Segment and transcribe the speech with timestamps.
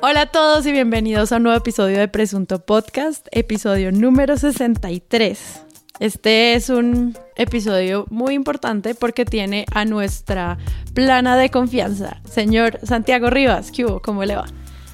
[0.00, 5.62] Hola a todos y bienvenidos a un nuevo episodio de Presunto Podcast, episodio número 63.
[5.98, 10.56] Este es un episodio muy importante porque tiene a nuestra
[10.94, 13.72] plana de confianza, señor Santiago Rivas.
[13.72, 14.00] ¿Qué hubo?
[14.00, 14.46] ¿Cómo le va?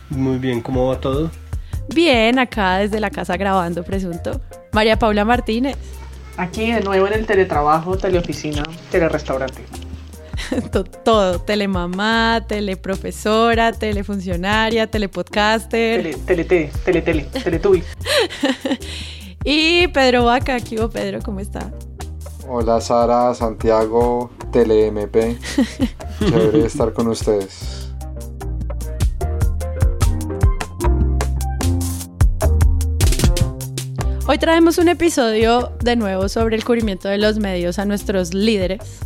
[0.08, 1.30] Muy bien, ¿cómo va todo?
[1.94, 4.40] Bien, acá desde la casa grabando Presunto.
[4.72, 5.76] María Paula Martínez.
[6.38, 9.64] Aquí de nuevo en el teletrabajo, teleoficina, telerestaurante.
[11.04, 16.02] todo, telemamá, teleprofesora, telefuncionaria, telepodcaster.
[16.02, 17.82] Tele, tele, tele, tele, tele,
[19.44, 21.72] y Pedro Vaca, aquí Pedro, ¿cómo está?
[22.48, 25.16] Hola Sara, Santiago, TeleMP.
[26.18, 27.90] Chévere estar con ustedes.
[34.26, 39.00] Hoy traemos un episodio de nuevo sobre el cubrimiento de los medios a nuestros líderes.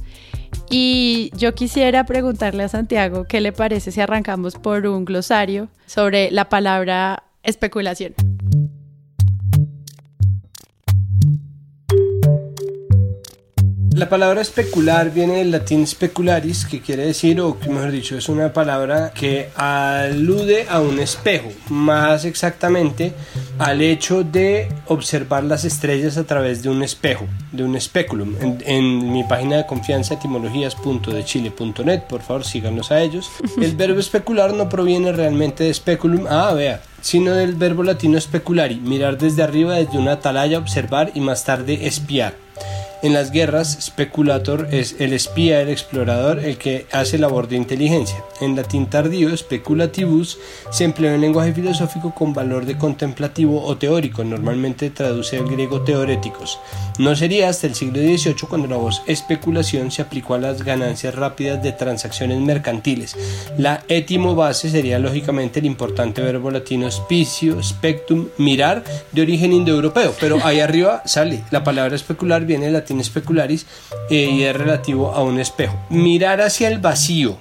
[0.71, 6.31] Y yo quisiera preguntarle a Santiago qué le parece si arrancamos por un glosario sobre
[6.31, 8.15] la palabra especulación.
[13.99, 18.53] La palabra especular viene del latín specularis, que quiere decir, o mejor dicho, es una
[18.53, 23.13] palabra que alude a un espejo, más exactamente
[23.59, 28.37] al hecho de observar las estrellas a través de un espejo, de un speculum.
[28.65, 33.29] En, mi página de confianza etimologías.dechile.net, por favor síganos a ellos.
[33.61, 38.77] El verbo especular no proviene realmente de speculum, ah, vea, sino del verbo latino speculari,
[38.77, 42.35] mirar desde arriba desde una atalaya, observar y más tarde espiar.
[43.01, 48.25] En las guerras, speculator es el espía, el explorador, el que hace labor de inteligencia.
[48.41, 50.37] En latín tardío, speculativus
[50.73, 55.83] se emplea en lenguaje filosófico con valor de contemplativo o teórico, normalmente traduce al griego
[55.83, 56.59] teoréticos.
[56.99, 61.15] No sería hasta el siglo XVIII cuando la voz especulación se aplicó a las ganancias
[61.15, 63.17] rápidas de transacciones mercantiles.
[63.57, 68.83] La étimo base sería lógicamente el importante verbo latino spicio, spectum, mirar,
[69.13, 71.45] de origen indoeuropeo, pero ahí arriba sale.
[71.53, 73.67] La palabra especular viene de latín specularis
[74.11, 75.79] eh, y es relativo a un espejo.
[75.91, 77.39] Mirar hacia el vacío,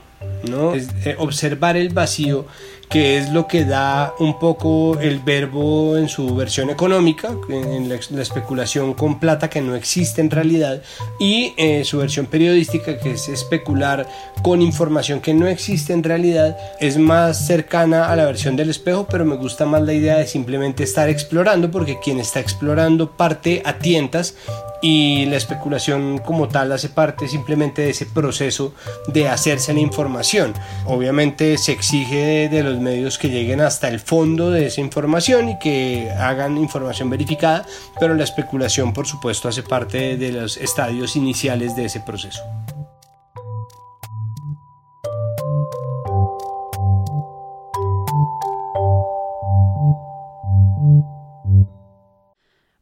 [0.49, 0.73] ¿no?
[0.75, 2.45] Eh, observar el vacío
[2.89, 8.21] que es lo que da un poco el verbo en su versión económica, en la,
[8.21, 10.81] especulación con plata que no existe en realidad,
[11.19, 14.07] y eh, su versión periodística, que es especular
[14.41, 19.05] con información que no existe en realidad, es más cercana a la versión del espejo,
[19.09, 23.61] pero me gusta más la idea de simplemente estar explorando, porque quien está explorando parte
[23.65, 24.35] a tientas
[24.81, 28.73] y la especulación como tal hace parte simplemente de ese proceso
[29.07, 30.53] de hacerse la información.
[30.85, 35.59] Obviamente se exige de, los medios que lleguen hasta el fondo de esa información y
[35.59, 37.65] que hagan información verificada,
[37.99, 42.41] pero la especulación por supuesto hace parte de los estadios iniciales de ese proceso.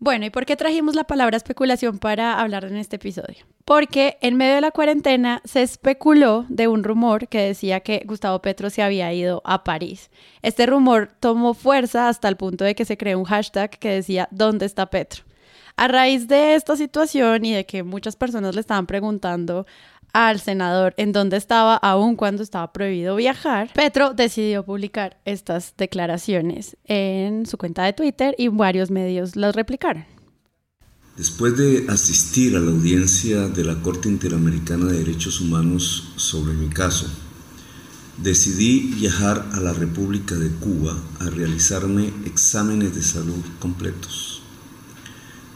[0.06, 3.44] Bueno, ¿y por qué trajimos la palabra especulación para hablar en este episodio?
[3.66, 8.40] Porque en medio de la cuarentena se especuló de un rumor que decía que Gustavo
[8.40, 10.12] Petro se había ido a París.
[10.44, 14.28] Este rumor tomó fuerza hasta el punto de que se creó un hashtag que decía
[14.30, 15.24] ¿Dónde está Petro?
[15.76, 19.66] A raíz de esta situación y de que muchas personas le estaban preguntando
[20.16, 26.78] al senador en dónde estaba aún cuando estaba prohibido viajar, Petro decidió publicar estas declaraciones
[26.86, 30.06] en su cuenta de Twitter y varios medios las replicaron.
[31.18, 36.70] Después de asistir a la audiencia de la Corte Interamericana de Derechos Humanos sobre mi
[36.70, 37.08] caso,
[38.18, 44.42] decidí viajar a la República de Cuba a realizarme exámenes de salud completos.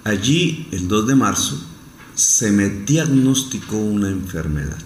[0.03, 1.61] Allí, el 2 de marzo,
[2.19, 4.77] se me diagnosticó una enfermedad.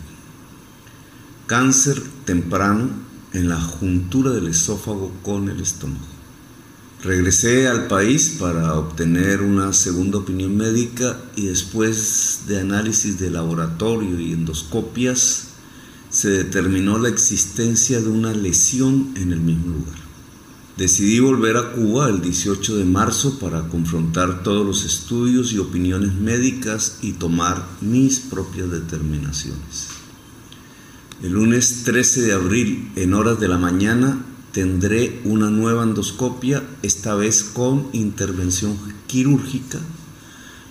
[1.48, 2.92] Cáncer temprano
[3.34, 6.06] en la juntura del esófago con el estómago.
[7.02, 14.20] Regresé al país para obtener una segunda opinión médica y después de análisis de laboratorio
[14.20, 15.48] y endoscopias
[16.12, 20.03] se determinó la existencia de una lesión en el mismo lugar.
[20.78, 26.16] Decidí volver a Cuba el 18 de marzo para confrontar todos los estudios y opiniones
[26.16, 29.90] médicas y tomar mis propias determinaciones.
[31.22, 37.14] El lunes 13 de abril, en horas de la mañana, tendré una nueva endoscopia, esta
[37.14, 39.78] vez con intervención quirúrgica,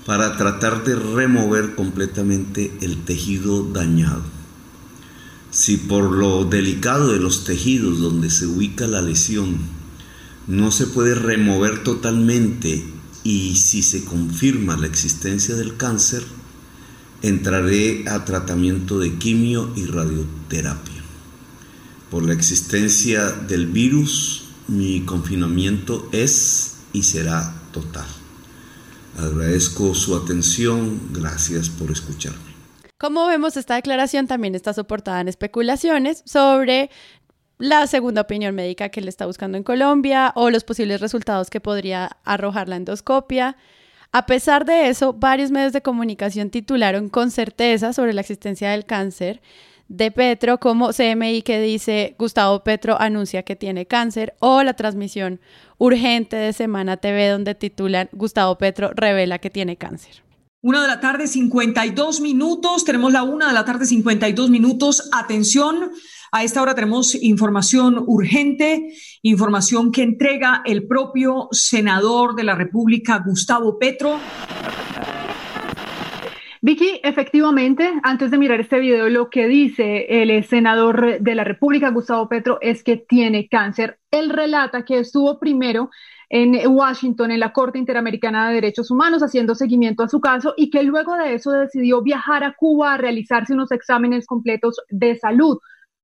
[0.04, 4.22] para tratar de remover completamente el tejido dañado.
[5.52, 9.81] Si por lo delicado de los tejidos donde se ubica la lesión
[10.46, 12.84] no se puede remover totalmente
[13.24, 16.24] y si se confirma la existencia del cáncer,
[17.22, 21.02] entraré a tratamiento de quimio y radioterapia.
[22.10, 28.06] Por la existencia del virus, mi confinamiento es y será total.
[29.18, 32.52] Agradezco su atención, gracias por escucharme.
[32.98, 36.88] Como vemos, esta declaración también está soportada en especulaciones sobre
[37.62, 41.60] la segunda opinión médica que le está buscando en Colombia o los posibles resultados que
[41.60, 43.56] podría arrojar la endoscopia.
[44.10, 48.84] A pesar de eso, varios medios de comunicación titularon con certeza sobre la existencia del
[48.84, 49.40] cáncer
[49.86, 55.40] de Petro, como CMI que dice Gustavo Petro anuncia que tiene cáncer, o la transmisión
[55.78, 60.24] urgente de Semana TV donde titulan Gustavo Petro revela que tiene cáncer.
[60.64, 62.84] Una de la tarde, 52 minutos.
[62.84, 65.10] Tenemos la una de la tarde, 52 minutos.
[65.12, 65.90] Atención,
[66.34, 73.22] a esta hora tenemos información urgente, información que entrega el propio senador de la República,
[73.24, 74.18] Gustavo Petro.
[76.62, 81.90] Vicky, efectivamente, antes de mirar este video, lo que dice el senador de la República,
[81.90, 83.98] Gustavo Petro, es que tiene cáncer.
[84.10, 85.90] Él relata que estuvo primero
[86.30, 90.70] en Washington, en la Corte Interamericana de Derechos Humanos, haciendo seguimiento a su caso y
[90.70, 95.58] que luego de eso decidió viajar a Cuba a realizarse unos exámenes completos de salud.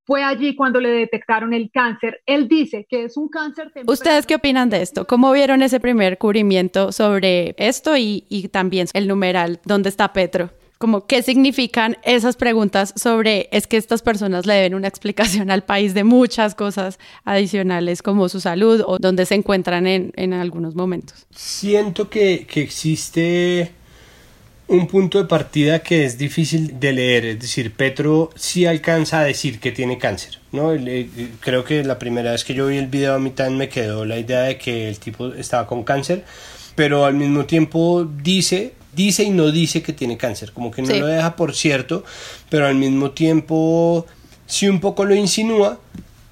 [0.09, 2.23] Fue allí cuando le detectaron el cáncer.
[2.25, 3.93] Él dice que es un cáncer temprano.
[3.93, 5.07] ¿Ustedes qué opinan de esto?
[5.07, 10.49] ¿Cómo vieron ese primer cubrimiento sobre esto y, y también el numeral donde está Petro?
[10.79, 15.65] Como, ¿qué significan esas preguntas sobre es que estas personas le deben una explicación al
[15.65, 20.75] país de muchas cosas adicionales como su salud o donde se encuentran en, en algunos
[20.75, 21.27] momentos?
[21.33, 23.73] Siento que, que existe
[24.69, 29.25] un punto de partida que es difícil de leer, es decir, Petro sí alcanza a
[29.25, 30.73] decir que tiene cáncer, ¿no?
[31.41, 34.19] Creo que la primera vez que yo vi el video a mitad me quedó la
[34.19, 36.25] idea de que el tipo estaba con cáncer,
[36.75, 40.89] pero al mismo tiempo dice, dice y no dice que tiene cáncer, como que no
[40.89, 40.99] Sí.
[40.99, 42.05] lo deja por cierto,
[42.51, 44.05] pero al mismo tiempo
[44.47, 45.81] sí un poco lo insinúa,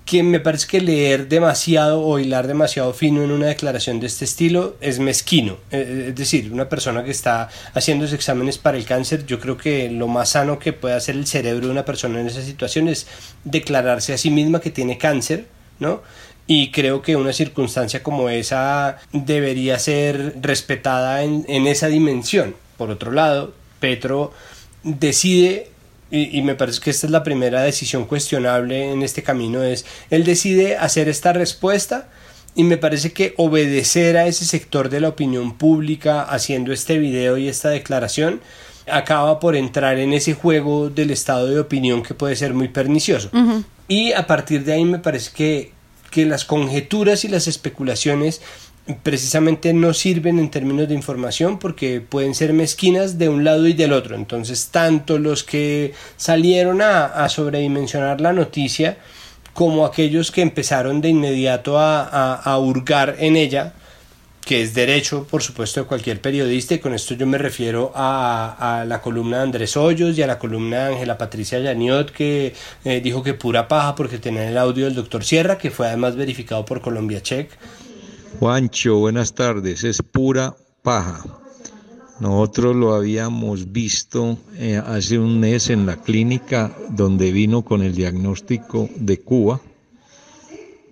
[0.06, 4.25] que me parece que leer demasiado o hilar demasiado fino en una declaración de este
[4.25, 5.58] estilo es mezquino.
[5.73, 9.58] Eh, Es decir, una persona que está haciendo esos exámenes para el cáncer, yo creo
[9.58, 12.87] que lo más sano que puede hacer el cerebro de una persona en esa situación
[12.87, 13.08] es
[13.43, 15.49] declararse a sí misma que tiene cáncer,
[15.81, 16.03] ¿no?
[16.47, 22.55] Y creo que una circunstancia como esa debería ser respetada en, en esa dimensión.
[22.79, 24.32] Por otro lado, Petro
[24.85, 25.70] decide
[26.11, 29.85] y, y me parece que esta es la primera decisión cuestionable en este camino, es
[30.11, 32.08] él decide hacer esta respuesta
[32.56, 37.37] y me parece que obedecer a ese sector de la opinión pública haciendo este video
[37.37, 38.41] y esta declaración
[38.91, 43.31] acaba por entrar en ese juego del estado de opinión que puede ser muy pernicioso.
[43.88, 45.73] Y a partir de ahí me parece que,
[46.11, 48.41] que las conjeturas y las especulaciones
[49.03, 53.73] precisamente no sirven en términos de información porque pueden ser mezquinas de un lado y
[53.73, 54.15] del otro.
[54.15, 58.99] Entonces, tanto los que salieron a, a sobredimensionar la noticia
[59.53, 63.73] como aquellos que empezaron de inmediato a, a, a hurgar en ella,
[64.44, 68.81] que es derecho, por supuesto, de cualquier periodista, y con esto yo me refiero a,
[68.81, 72.55] a la columna de Andrés Hoyos y a la columna de Ángela Patricia Yaniot, que
[72.85, 76.15] eh, dijo que pura paja porque tenía el audio del doctor Sierra, que fue además
[76.15, 77.50] verificado por Colombia Check.
[78.38, 79.83] Juancho, buenas tardes.
[79.85, 81.25] Es pura paja.
[82.21, 87.95] Nosotros lo habíamos visto eh, hace un mes en la clínica donde vino con el
[87.95, 89.61] diagnóstico de Cuba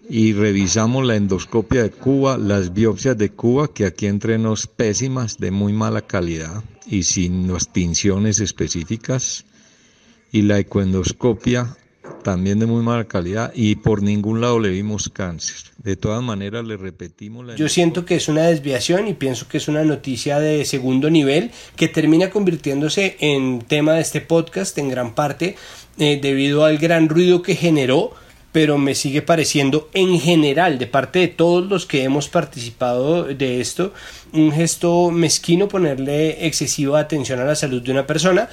[0.09, 5.39] y revisamos la endoscopia de Cuba, las biopsias de Cuba, que aquí entre nos pésimas,
[5.39, 7.69] de muy mala calidad y sin las
[8.41, 9.45] específicas,
[10.31, 11.77] y la ecoendoscopia
[12.23, 15.57] también de muy mala calidad y por ningún lado le vimos cáncer.
[15.79, 19.59] De todas maneras le repetimos la Yo siento que es una desviación y pienso que
[19.59, 24.89] es una noticia de segundo nivel que termina convirtiéndose en tema de este podcast en
[24.89, 25.57] gran parte
[25.99, 28.13] eh, debido al gran ruido que generó
[28.53, 33.61] pero me sigue pareciendo en general de parte de todos los que hemos participado de
[33.61, 33.93] esto
[34.33, 38.49] un gesto mezquino ponerle excesiva atención a la salud de una persona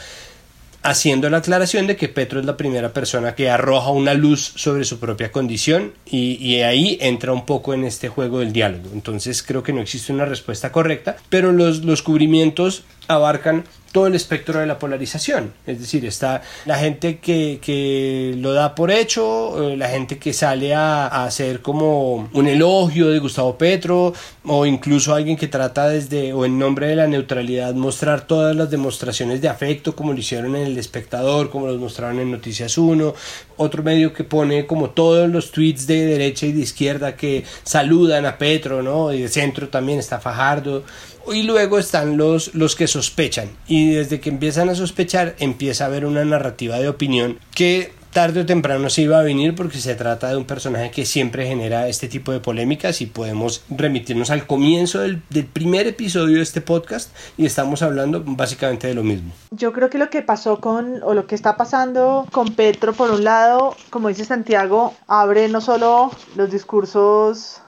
[0.83, 4.83] haciendo la aclaración de que Petro es la primera persona que arroja una luz sobre
[4.83, 8.89] su propia condición y, y, ahí entra un poco en este juego del diálogo.
[8.93, 14.15] Entonces creo que no existe una respuesta correcta, pero los, los cubrimientos abarcan todo el
[14.15, 15.53] espectro de la polarización.
[15.67, 20.33] Es decir, está la gente que, que lo da por hecho, eh, la gente que
[20.33, 24.13] sale a, a, hacer como un elogio de Gustavo Petro,
[24.45, 28.71] o incluso alguien que trata desde, o en nombre de la neutralidad, mostrar todas las
[28.71, 33.13] demostraciones de afecto, como lo hicieron en El Espectador, como los mostraron en Noticias 1,
[33.57, 38.25] otro medio que pone como todos los tweets de derecha y de izquierda que saludan
[38.25, 39.11] a Petro, ¿no?
[39.11, 40.83] Y de centro también está Fajardo
[41.31, 45.87] y luego están los, los que sospechan y desde que empiezan a sospechar empieza a
[45.87, 49.95] haber una narrativa de opinión que tarde o temprano se iba a venir porque se
[49.95, 54.45] trata de un personaje que siempre genera este tipo de polémicas y podemos remitirnos al
[54.45, 59.31] comienzo del, del, primer episodio de este podcast y estamos hablando básicamente de lo mismo.
[59.51, 63.11] Yo creo que lo que pasó con o lo que está pasando con Petro por
[63.11, 67.61] un lado, como dice Santiago, abre no solo los discursos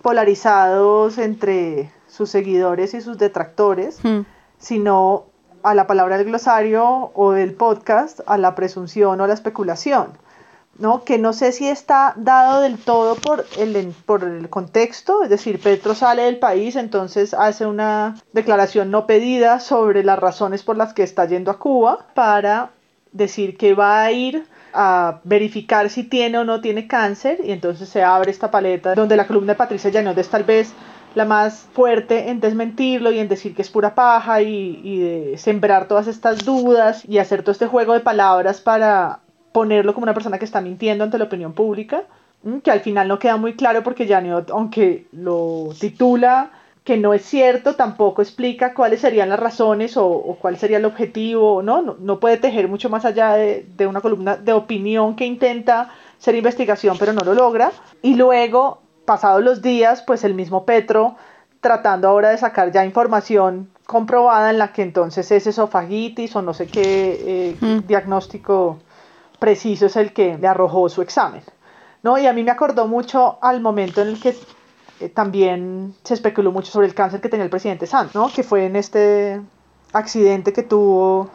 [0.00, 1.90] polarizados entre
[2.22, 4.20] sus seguidores y sus detractores, hmm.
[4.58, 5.24] sino
[5.64, 10.12] a la palabra del glosario o del podcast, a la presunción o a la especulación,
[10.78, 11.02] ¿no?
[11.02, 15.60] Que no sé si está dado del todo por el, por el contexto, es decir,
[15.60, 20.94] Petro sale del país, entonces hace una declaración no pedida sobre las razones por las
[20.94, 22.70] que está yendo a Cuba para
[23.10, 27.88] decir que va a ir a verificar si tiene o no tiene cáncer y entonces
[27.88, 30.72] se abre esta paleta donde la columna de Patricia Llanos tal vez
[31.14, 35.88] la más fuerte en desmentirlo y en decir que es pura paja y, de sembrar
[35.88, 39.20] todas estas dudas y hacer todo este juego de palabras para
[39.52, 42.04] ponerlo como una persona que está mintiendo ante la opinión pública,
[42.64, 46.50] que al final no queda muy claro porque Janot, aunque lo titula
[46.84, 51.62] que no es cierto, tampoco explica cuáles serían las razones o, cuál sería el objetivo,
[51.62, 51.80] ¿no?
[51.80, 51.96] ¿no?
[52.00, 56.34] No, puede tejer mucho más allá de, de una columna de opinión que intenta ser
[56.34, 57.70] investigación pero no lo logra.
[58.02, 61.16] Y luego pasados los días, pues el mismo Petro
[61.60, 66.54] tratando ahora de sacar ya información comprobada en la que entonces es esofagitis o no
[66.54, 67.86] sé qué eh, mm.
[67.86, 68.78] diagnóstico
[69.38, 71.42] preciso es el que le arrojó su examen.
[72.02, 72.18] ¿no?
[72.18, 74.36] Y a mí me acordó mucho al momento en el que
[75.00, 78.28] eh, también se especuló mucho sobre el cáncer que tenía el presidente Santos, ¿no?
[78.32, 79.40] que fue en este
[79.92, 81.30] accidente que tuvo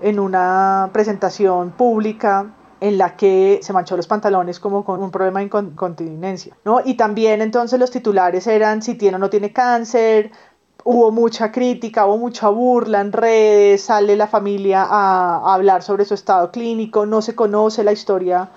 [0.00, 2.46] en una presentación pública
[2.82, 6.80] en la que se manchó los pantalones como con un problema de incontinencia, ¿no?
[6.84, 10.32] Y también entonces los titulares eran si tiene o no tiene cáncer,
[10.82, 16.14] hubo mucha crítica, hubo mucha burla en redes, sale la familia a, hablar sobre su
[16.14, 18.50] estado clínico, no se conoce la historia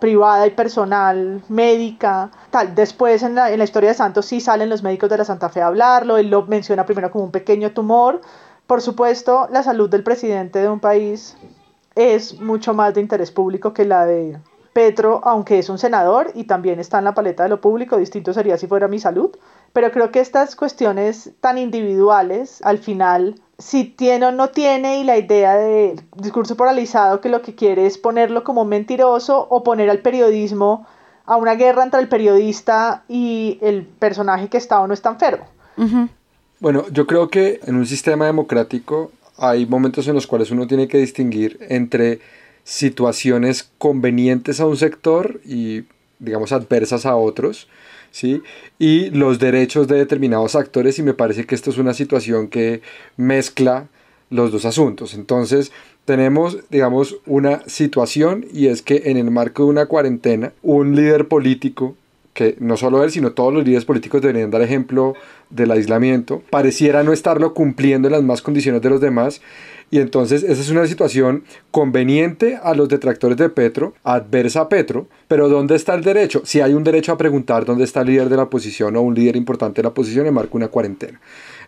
[0.00, 2.74] privada y personal, médica, tal.
[2.74, 5.48] Después en la, en la historia de Santos sí salen los médicos de la Santa
[5.50, 8.22] Fe a hablarlo, él lo menciona primero como un pequeño tumor.
[8.66, 11.36] Por supuesto, la salud del presidente de un país
[11.94, 14.38] es mucho más de interés público que la de
[14.72, 18.32] Petro, aunque es un senador y también está en la paleta de lo público, distinto
[18.32, 19.30] sería si fuera mi salud.
[19.72, 25.04] Pero creo que estas cuestiones tan individuales, al final, si tiene o no tiene, y
[25.04, 29.90] la idea de discurso polarizado que lo que quiere es ponerlo como mentiroso o poner
[29.90, 30.86] al periodismo
[31.26, 35.46] a una guerra entre el periodista y el personaje que está o no está enfermo.
[36.60, 39.10] Bueno, yo creo que en un sistema democrático
[39.42, 42.20] hay momentos en los cuales uno tiene que distinguir entre
[42.62, 45.82] situaciones convenientes a un sector y,
[46.20, 47.66] digamos, adversas a otros,
[48.12, 48.40] ¿sí?
[48.78, 52.82] Y los derechos de determinados actores y me parece que esto es una situación que
[53.16, 53.88] mezcla
[54.30, 55.12] los dos asuntos.
[55.12, 55.72] Entonces,
[56.04, 61.26] tenemos, digamos, una situación y es que en el marco de una cuarentena, un líder
[61.26, 61.96] político
[62.34, 65.14] que no solo él, sino todos los líderes políticos deberían dar ejemplo
[65.50, 69.42] del aislamiento, pareciera no estarlo cumpliendo en las más condiciones de los demás.
[69.90, 75.06] Y entonces esa es una situación conveniente a los detractores de Petro, adversa a Petro,
[75.28, 76.40] pero ¿dónde está el derecho?
[76.46, 79.14] Si hay un derecho a preguntar dónde está el líder de la oposición o un
[79.14, 81.20] líder importante de la oposición en marco una cuarentena.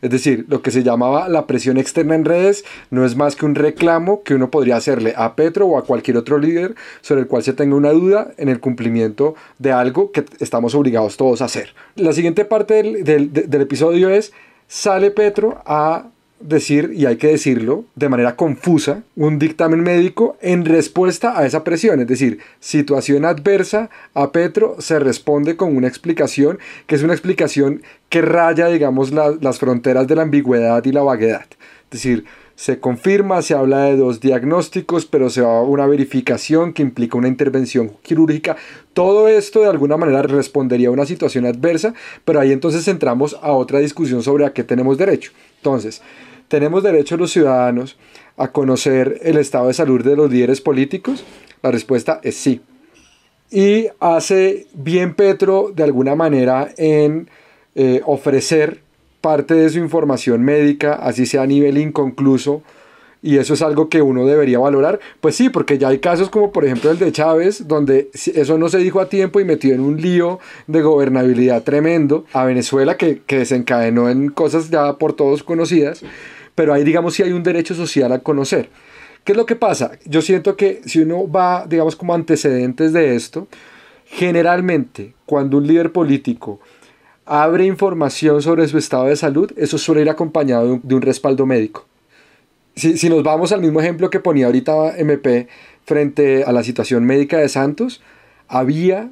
[0.05, 3.47] Es decir, lo que se llamaba la presión externa en redes no es más que
[3.47, 7.27] un reclamo que uno podría hacerle a Petro o a cualquier otro líder sobre el
[7.27, 11.47] cual se tenga una duda en el cumplimiento de algo que estamos obligados todos a
[11.47, 11.75] hacer.
[11.97, 14.35] La siguiente parte del, del episodio es,
[14.69, 20.65] sale Petro a decir, y hay que decirlo de manera confusa, un dictamen médico en
[20.65, 22.01] respuesta a esa presión.
[22.01, 27.83] Es decir, situación adversa a Petro se responde con una explicación que es una explicación
[28.09, 31.47] que raya, digamos, las fronteras de la ambigüedad y la vaguedad.
[31.85, 32.25] Es decir,
[32.57, 37.19] se confirma, se habla de dos diagnósticos, pero se va a una verificación que implica
[37.19, 38.57] una intervención quirúrgica.
[38.93, 43.51] Todo esto de alguna manera respondería a una situación adversa, pero ahí entonces entramos a
[43.53, 45.33] otra discusión sobre a qué tenemos derecho.
[45.65, 46.03] Entonces,
[46.49, 47.97] ¿tenemos derecho los ciudadanos
[48.37, 51.25] a conocer el estado de salud de los líderes políticos?
[51.63, 52.61] La respuesta es sí.
[53.51, 57.31] Y hace bien Petro de alguna manera en
[57.75, 58.83] eh, ofrecer
[59.23, 62.63] parte de su información médica, así sea a nivel inconcluso,
[63.25, 65.01] y eso es algo que uno debería valorar.
[65.23, 68.69] Pues sí, porque ya hay casos como por ejemplo el de Chávez, donde eso no
[68.69, 73.23] se dijo a tiempo y metió en un lío de gobernabilidad tremendo a Venezuela que,
[73.27, 76.03] que desencadenó en cosas ya por todos conocidas,
[76.55, 78.69] pero ahí digamos si hay un derecho social a conocer.
[79.25, 79.93] ¿Qué es lo que pasa?
[80.05, 83.49] Yo siento que si uno va, digamos, como antecedentes de esto,
[84.05, 86.61] generalmente cuando un líder político
[87.25, 91.87] abre información sobre su estado de salud, eso suele ir acompañado de un, respaldo médico.
[92.77, 95.49] Si, si, nos vamos al mismo ejemplo que ponía ahorita MP
[95.85, 98.03] frente a la situación médica de Santos,
[98.49, 99.11] había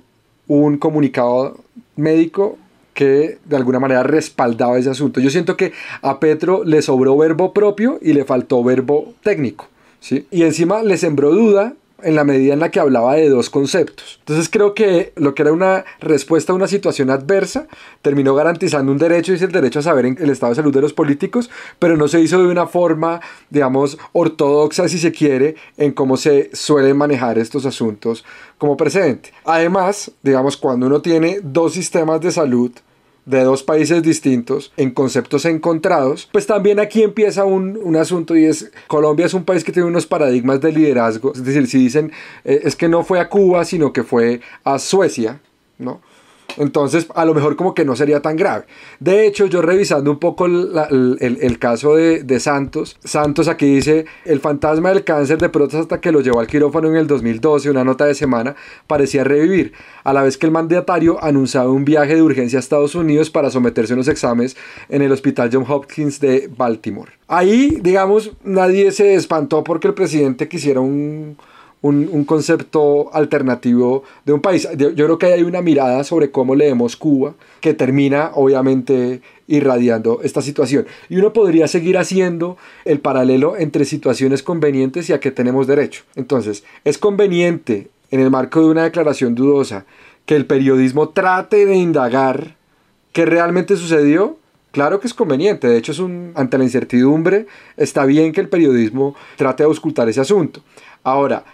[0.48, 1.58] un comunicado
[1.96, 2.58] médico
[2.94, 5.20] que de alguna manera respaldaba ese asunto.
[5.20, 9.68] Yo siento que a Petro le sobró verbo propio y le faltó verbo técnico.
[10.00, 10.26] ¿sí?
[10.30, 14.18] Y encima le sembró duda en la medida en la que hablaba de dos conceptos.
[14.20, 17.66] Entonces creo que lo que era una respuesta a una situación adversa
[18.02, 20.80] terminó garantizando un derecho y es el derecho a saber el estado de salud de
[20.80, 25.92] los políticos, pero no se hizo de una forma, digamos, ortodoxa si se quiere, en
[25.92, 28.24] cómo se suelen manejar estos asuntos
[28.58, 29.32] como precedente.
[29.44, 32.72] Además, digamos, cuando uno tiene dos sistemas de salud,
[33.24, 38.46] de dos países distintos en conceptos encontrados, pues también aquí empieza un, un, asunto y
[38.46, 42.12] es Colombia es un país que tiene unos paradigmas de liderazgo, es decir, si dicen
[42.44, 45.40] eh, es que no fue a Cuba, sino que fue a Suecia,
[45.78, 46.00] ¿no?
[46.56, 48.64] Entonces, a lo mejor como que no sería tan grave.
[49.00, 54.40] De hecho, yo revisando un poco el, caso de, de, Santos, Santos aquí dice, el
[54.40, 58.04] fantasma del cáncer de próstata que lo llevó al quirófano en el 2012, una nota
[58.04, 58.56] de semana,
[58.86, 59.72] parecía revivir,
[60.04, 63.50] a la vez que el mandatario anunciaba un viaje de urgencia a Estados Unidos para
[63.50, 64.56] someterse a unos exámenes
[64.88, 67.12] en el Hospital John Hopkins de Baltimore.
[67.28, 71.36] Ahí, digamos, nadie se espantó porque el presidente quisiera un
[71.82, 74.66] un, un, concepto alternativo de un país.
[74.76, 80.40] Yo, creo que hay una mirada sobre cómo leemos Cuba que termina obviamente irradiando esta
[80.40, 80.86] situación.
[81.08, 86.04] Y uno podría seguir haciendo el paralelo entre situaciones convenientes y a que tenemos derecho.
[86.14, 89.84] Entonces, es conveniente en el marco de una declaración dudosa
[90.24, 92.56] que el periodismo trate de indagar
[93.12, 94.38] qué realmente sucedió.
[94.70, 97.46] Claro que es conveniente, de hecho es un ante la incertidumbre
[97.76, 100.62] está bien que el periodismo trate de auscultar ese asunto.
[101.02, 101.44] Ahora,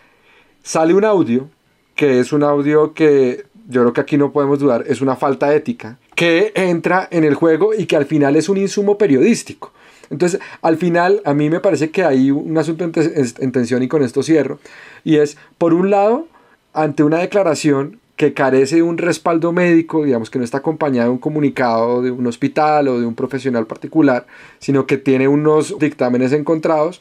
[0.62, 1.48] sale un audio,
[1.94, 5.54] que es un audio que yo creo que aquí no podemos dudar, es una falta
[5.54, 9.72] ética, que entra en el juego y que al final es un insumo periodístico.
[10.10, 14.02] Entonces, al final, a mí me parece que hay un asunto en, tensión y con
[14.02, 14.58] esto cierro,
[15.04, 16.26] y es, por un lado,
[16.72, 21.10] ante una declaración que carece de un respaldo médico, digamos que no está acompañada de
[21.10, 24.26] un comunicado de un hospital o de un profesional particular,
[24.58, 27.00] sino que tiene unos dictámenes encontrados,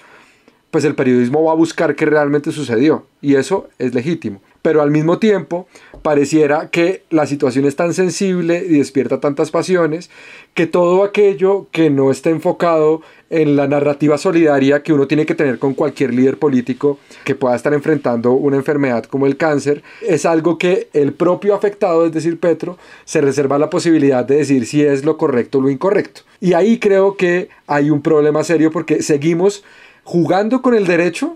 [0.71, 4.41] pues el periodismo va a buscar qué realmente sucedió y eso es legítimo.
[4.61, 5.67] Pero al mismo tiempo
[6.01, 10.09] pareciera que la situación es tan sensible y despierta tantas pasiones
[10.53, 15.35] que todo aquello que no está enfocado en la narrativa solidaria que uno tiene que
[15.35, 20.25] tener con cualquier líder político que pueda estar enfrentando una enfermedad como el cáncer, es
[20.25, 24.83] algo que el propio afectado, es decir, Petro, se reserva la posibilidad de decir si
[24.83, 26.21] es lo correcto o lo incorrecto.
[26.39, 29.63] Y ahí creo que hay un problema serio porque seguimos
[30.07, 31.35] jugando con el derecho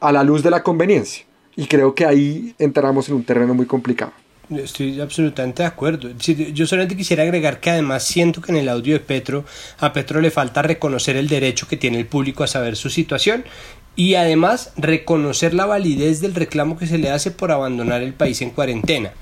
[0.00, 1.24] a la luz de la conveniencia.
[1.54, 4.10] Y creo que ahí entramos en un terreno muy complicado.
[4.50, 6.10] Estoy absolutamente de acuerdo.
[6.18, 9.44] Yo solamente quisiera agregar que además siento que en el audio de Petro,
[9.78, 13.44] a Petro le falta reconocer el derecho que tiene el público a saber su situación
[13.94, 18.42] y además reconocer la validez del reclamo que se le hace por abandonar el país
[18.42, 19.12] en cuarentena.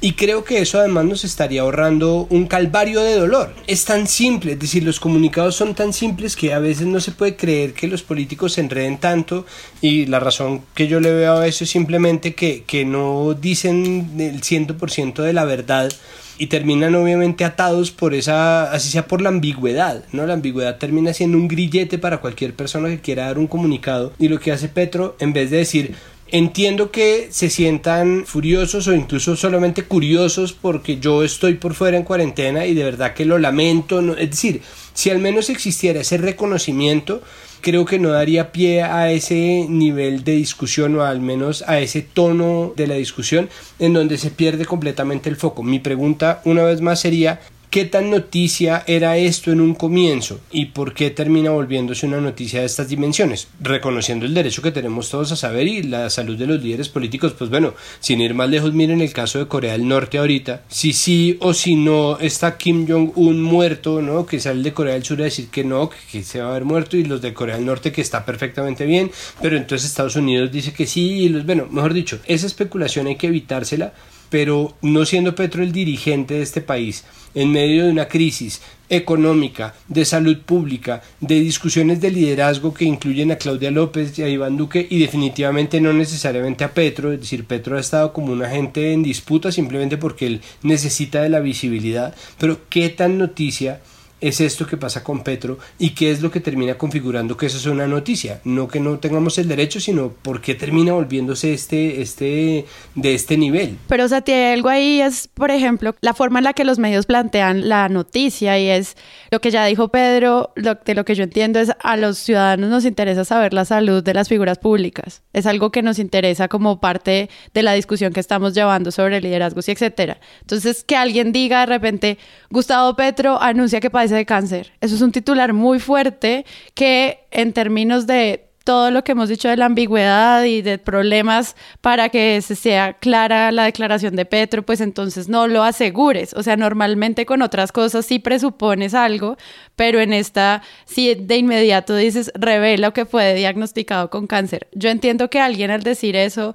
[0.00, 3.52] Y creo que eso además nos estaría ahorrando un calvario de dolor.
[3.66, 7.10] Es tan simple, es decir, los comunicados son tan simples que a veces no se
[7.10, 9.44] puede creer que los políticos se enreden tanto
[9.80, 14.12] y la razón que yo le veo a eso es simplemente que, que no dicen
[14.18, 15.92] el 100% de la verdad
[16.38, 20.24] y terminan obviamente atados por esa, así sea por la ambigüedad, ¿no?
[20.24, 24.28] La ambigüedad termina siendo un grillete para cualquier persona que quiera dar un comunicado y
[24.28, 25.96] lo que hace Petro, en vez de decir
[26.30, 32.02] Entiendo que se sientan furiosos o incluso solamente curiosos porque yo estoy por fuera en
[32.02, 34.00] cuarentena y de verdad que lo lamento.
[34.14, 34.60] es decir,
[34.92, 37.22] si al menos existiera ese reconocimiento,
[37.62, 42.02] creo que no daría pie a ese nivel de discusión o al menos a ese
[42.02, 45.62] tono de la discusión en donde se pierde completamente el foco.
[45.62, 50.66] Mi pregunta una vez más sería, ¿Qué tan noticia era esto en un comienzo y
[50.66, 53.48] por qué termina volviéndose una noticia de estas dimensiones?
[53.60, 57.34] Reconociendo el derecho que tenemos todos a saber y la salud de los líderes políticos,
[57.36, 60.62] pues bueno, sin ir más lejos, miren el caso de Corea del Norte ahorita.
[60.68, 64.24] Si sí o si no está Kim Jong-un muerto, ¿no?
[64.24, 66.64] Que sale de Corea del Sur a decir que no, que se va a haber
[66.64, 69.10] muerto y los de Corea del Norte que está perfectamente bien,
[69.42, 73.16] pero entonces Estados Unidos dice que sí y los, bueno, mejor dicho, esa especulación hay
[73.16, 73.92] que evitársela
[74.30, 78.60] pero no siendo Petro el dirigente de este país, en medio de una crisis
[78.90, 84.28] económica, de salud pública, de discusiones de liderazgo que incluyen a Claudia López y a
[84.28, 88.42] Iván Duque y definitivamente no necesariamente a Petro, es decir, Petro ha estado como un
[88.42, 93.80] agente en disputa simplemente porque él necesita de la visibilidad, pero qué tan noticia
[94.20, 97.58] es esto que pasa con Petro y qué es lo que termina configurando que eso
[97.58, 98.40] es una noticia.
[98.44, 103.36] No que no tengamos el derecho, sino por qué termina volviéndose este, este, de este
[103.36, 103.78] nivel.
[103.88, 106.78] Pero, o sea, tiene algo ahí es, por ejemplo, la forma en la que los
[106.78, 108.96] medios plantean la noticia y es
[109.30, 112.70] lo que ya dijo Pedro, lo, de lo que yo entiendo es a los ciudadanos
[112.70, 115.22] nos interesa saber la salud de las figuras públicas.
[115.32, 119.68] Es algo que nos interesa como parte de la discusión que estamos llevando sobre liderazgos
[119.68, 120.20] y etcétera.
[120.40, 122.18] Entonces, que alguien diga de repente,
[122.50, 124.72] Gustavo Petro anuncia que padece de cáncer.
[124.80, 126.44] Eso es un titular muy fuerte
[126.74, 131.56] que en términos de todo lo que hemos dicho de la ambigüedad y de problemas
[131.80, 136.34] para que se sea clara la declaración de Petro, pues entonces no lo asegures.
[136.34, 139.38] O sea, normalmente con otras cosas sí presupones algo,
[139.74, 144.68] pero en esta sí de inmediato dices, revela que fue diagnosticado con cáncer.
[144.72, 146.54] Yo entiendo que alguien al decir eso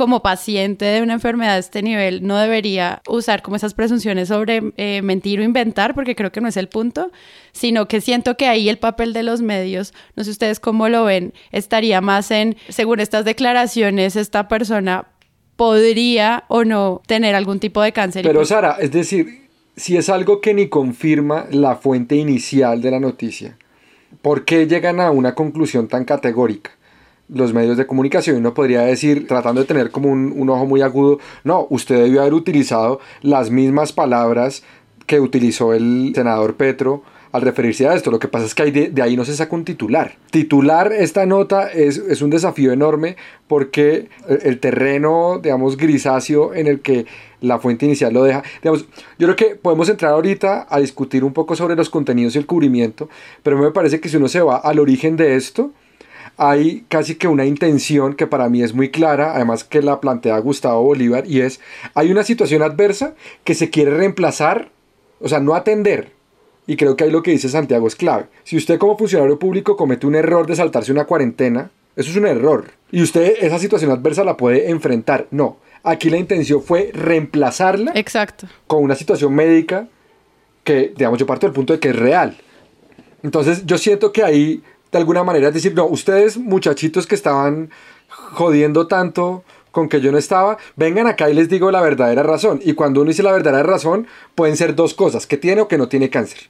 [0.00, 4.72] como paciente de una enfermedad de este nivel no debería usar como esas presunciones sobre
[4.78, 7.12] eh, mentir o inventar, porque creo que no es el punto,
[7.52, 11.04] sino que siento que ahí el papel de los medios, no sé ustedes cómo lo
[11.04, 15.04] ven, estaría más en, según estas declaraciones, esta persona
[15.56, 18.24] podría o no tener algún tipo de cáncer.
[18.24, 23.00] Pero Sara, es decir, si es algo que ni confirma la fuente inicial de la
[23.00, 23.58] noticia,
[24.22, 26.70] ¿por qué llegan a una conclusión tan categórica?
[27.32, 28.36] Los medios de comunicación.
[28.36, 32.34] Uno podría decir, tratando de tener como un, ojo muy agudo, no, usted debió haber
[32.34, 34.62] utilizado las mismas palabras
[35.06, 38.10] que utilizó el senador Petro al referirse a esto.
[38.10, 40.16] Lo que pasa es que de, ahí no se saca un titular.
[40.30, 43.16] Titular esta nota es, es, un desafío enorme
[43.46, 44.08] porque
[44.42, 47.06] el terreno, digamos, grisáceo en el que
[47.40, 48.42] la fuente inicial lo deja.
[48.62, 48.86] Digamos,
[49.18, 52.46] yo creo que podemos entrar ahorita a discutir un poco sobre los contenidos y el
[52.46, 53.08] cubrimiento,
[53.42, 55.72] pero me parece que si uno se va al origen de esto,
[56.36, 60.38] hay casi que una intención que para mí es muy clara, además que la plantea
[60.38, 61.60] Gustavo Bolívar, y es,
[61.94, 63.14] hay una situación adversa
[63.44, 64.70] que se quiere reemplazar,
[65.20, 66.12] o sea, no atender.
[66.66, 68.26] Y creo que ahí lo que dice Santiago es clave.
[68.44, 72.26] Si usted como funcionario público comete un error de saltarse una cuarentena, eso es un
[72.26, 72.70] error.
[72.92, 75.26] Y usted esa situación adversa la puede enfrentar.
[75.30, 78.46] No, aquí la intención fue reemplazarla Exacto.
[78.66, 79.88] con una situación médica
[80.64, 82.36] que, digamos, yo parto del punto de que es real.
[83.22, 84.62] Entonces yo siento que ahí
[84.92, 87.70] de alguna manera es decir, no, ustedes muchachitos que estaban
[88.08, 92.60] jodiendo tanto con que yo no estaba, vengan acá y les digo la verdadera razón.
[92.64, 95.78] Y cuando uno dice la verdadera razón, pueden ser dos cosas, que tiene o que
[95.78, 96.48] no tiene cáncer.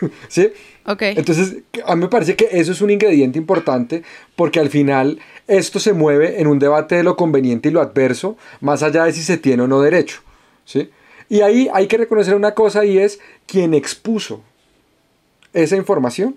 [0.28, 0.52] ¿Sí?
[0.86, 1.02] Ok.
[1.02, 4.02] Entonces, a mí me parece que eso es un ingrediente importante
[4.36, 8.36] porque al final esto se mueve en un debate de lo conveniente y lo adverso,
[8.60, 10.20] más allá de si se tiene o no derecho.
[10.64, 10.90] ¿Sí?
[11.28, 14.42] Y ahí hay que reconocer una cosa y es quien expuso
[15.52, 16.36] esa información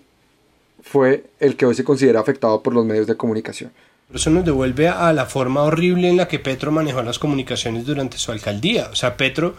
[0.81, 3.71] fue el que hoy se considera afectado por los medios de comunicación.
[4.13, 8.17] Eso nos devuelve a la forma horrible en la que Petro manejó las comunicaciones durante
[8.17, 8.89] su alcaldía.
[8.91, 9.55] O sea, Petro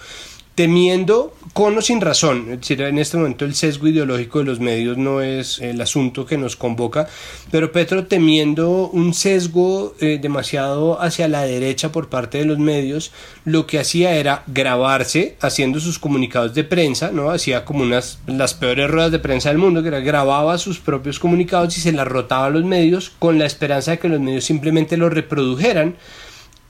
[0.55, 4.61] temiendo con o sin razón, es decir, en este momento el sesgo ideológico de los
[4.61, 7.09] medios no es el asunto que nos convoca,
[7.51, 13.11] pero Petro temiendo un sesgo eh, demasiado hacia la derecha por parte de los medios,
[13.45, 17.31] lo que hacía era grabarse haciendo sus comunicados de prensa, ¿no?
[17.31, 21.19] Hacía como unas las peores ruedas de prensa del mundo, que era grababa sus propios
[21.19, 24.45] comunicados y se las rotaba a los medios con la esperanza de que los medios
[24.45, 25.97] simplemente lo reprodujeran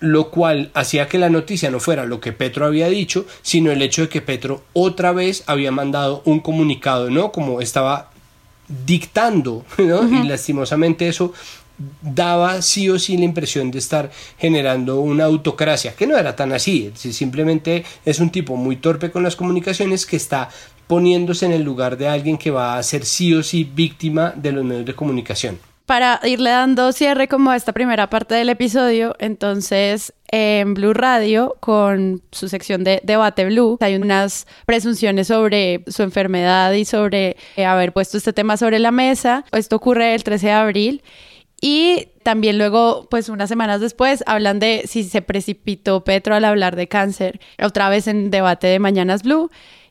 [0.01, 3.83] lo cual hacía que la noticia no fuera lo que Petro había dicho, sino el
[3.83, 7.33] hecho de que Petro otra vez había mandado un comunicado, ¿no?
[7.33, 8.11] Como estaba
[8.87, 10.09] dictando, ¿no?
[10.09, 11.33] Y lastimosamente eso
[12.03, 16.53] daba sí o sí la impresión de estar generando una autocracia, que no era tan
[16.53, 20.51] así, simplemente es un tipo muy torpe con las comunicaciones que está
[20.87, 24.53] poniéndose en el lugar de alguien que va a ser sí o sí víctima de
[24.53, 29.17] los medios de comunicación para irle dando cierre como a esta primera parte del episodio,
[29.19, 36.05] entonces en Blue Radio, con su sección de Debate Blue, hay unas presunciones sobre su
[36.05, 39.45] enfermedad y sobre eh, haber puesto este tema sobre la mesa.
[39.51, 41.03] Esto ocurre el 13 de abril.
[41.61, 46.77] Y también luego, pues unas semanas después, hablan de si se precipitó Petro al hablar
[46.77, 49.51] de cáncer, otra vez en debate de Mañanas Blue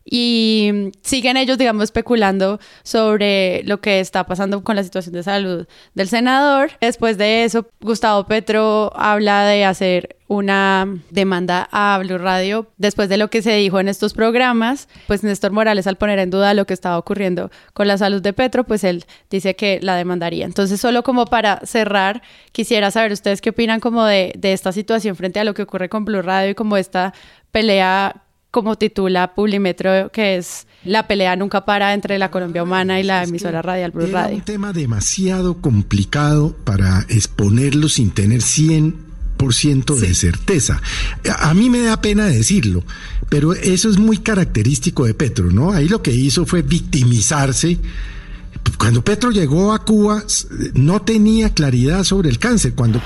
[0.10, 5.68] y siguen ellos, digamos, especulando sobre lo que está pasando con la situación de salud
[5.94, 6.72] del senador.
[6.82, 13.18] Después de eso, Gustavo Petro habla de hacer una demanda a Blue Radio después de
[13.18, 16.66] lo que se dijo en estos programas, pues Néstor Morales al poner en duda lo
[16.66, 20.46] que estaba ocurriendo con la salud de Petro, pues él dice que la demandaría.
[20.46, 25.16] Entonces, solo como para cerrar, quisiera saber ustedes qué opinan como de, de esta situación
[25.16, 27.14] frente a lo que ocurre con Blue Radio y como esta
[27.52, 33.04] pelea como titula Publimetro, que es la pelea nunca para entre la Colombia Humana y
[33.04, 34.38] la emisora radial Blue Radio.
[34.38, 39.10] un tema demasiado complicado para exponerlo sin tener 100
[39.40, 40.82] 100% de certeza.
[41.40, 42.84] A mí me da pena decirlo,
[43.30, 45.72] pero eso es muy característico de Petro, ¿no?
[45.72, 47.80] Ahí lo que hizo fue victimizarse.
[48.78, 50.24] Cuando Petro llegó a Cuba
[50.74, 52.74] no tenía claridad sobre el cáncer.
[52.76, 53.02] Cuando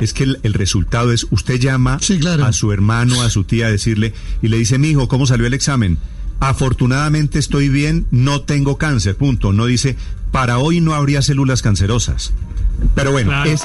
[0.00, 1.98] es que el, resultado es usted llama
[2.42, 5.46] a su hermano, a su tía a decirle y le dice, mi hijo, ¿cómo salió
[5.46, 5.98] el examen?
[6.40, 9.52] Afortunadamente estoy bien, no tengo cáncer, punto.
[9.52, 9.96] No dice,
[10.32, 12.32] para hoy no habría células cancerosas.
[12.94, 13.62] Pero bueno, es...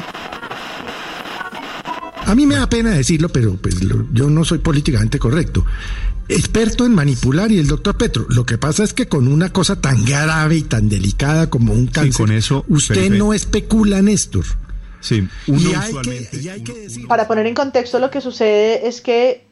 [2.26, 3.76] A mí me da pena decirlo, pero pues
[4.14, 5.66] yo no soy políticamente correcto.
[6.30, 8.26] Experto en manipular y el doctor Petro.
[8.30, 11.88] Lo que pasa es que con una cosa tan grave y tan delicada como un
[11.88, 14.46] cáncer, con eso, usted no especula, Néstor.
[15.02, 15.70] Sí, uno
[17.08, 19.44] Para poner en contexto lo que sucede es que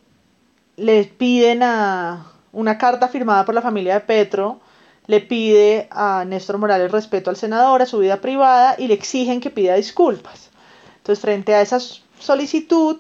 [0.78, 4.60] le piden a una carta firmada por la familia de Petro,
[5.08, 9.42] le pide a Néstor Morales respeto al senador, a su vida privada y le exigen
[9.42, 10.50] que pida disculpas.
[10.98, 11.80] Entonces, frente a esa
[12.20, 12.98] solicitud,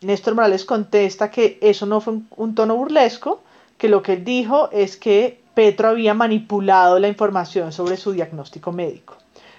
[0.00, 3.42] Néstor Morales contesta que eso no fue un, un tono burlesco,
[3.78, 8.72] que lo que él dijo es que Petro había manipulado la información sobre su diagnóstico
[8.72, 9.16] médico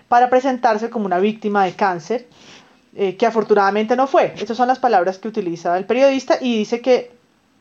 [0.07, 2.27] para presentarse como una víctima de cáncer,
[2.95, 4.33] eh, que afortunadamente no fue.
[4.37, 7.11] Estas son las palabras que utiliza el periodista y dice que,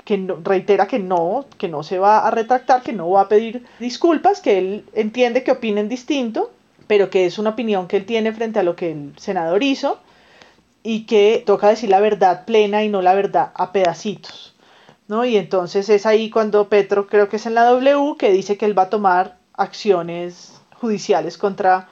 [0.05, 3.65] que reitera que no, que no se va a retractar, que no va a pedir
[3.79, 6.53] disculpas, que él entiende que opinen distinto,
[6.87, 9.99] pero que es una opinión que él tiene frente a lo que el senador hizo
[10.83, 14.55] y que toca decir la verdad plena y no la verdad a pedacitos.
[15.09, 15.25] ¿no?
[15.25, 18.67] Y entonces es ahí cuando Petro, creo que es en la W, que dice que
[18.67, 21.89] él va a tomar acciones judiciales contra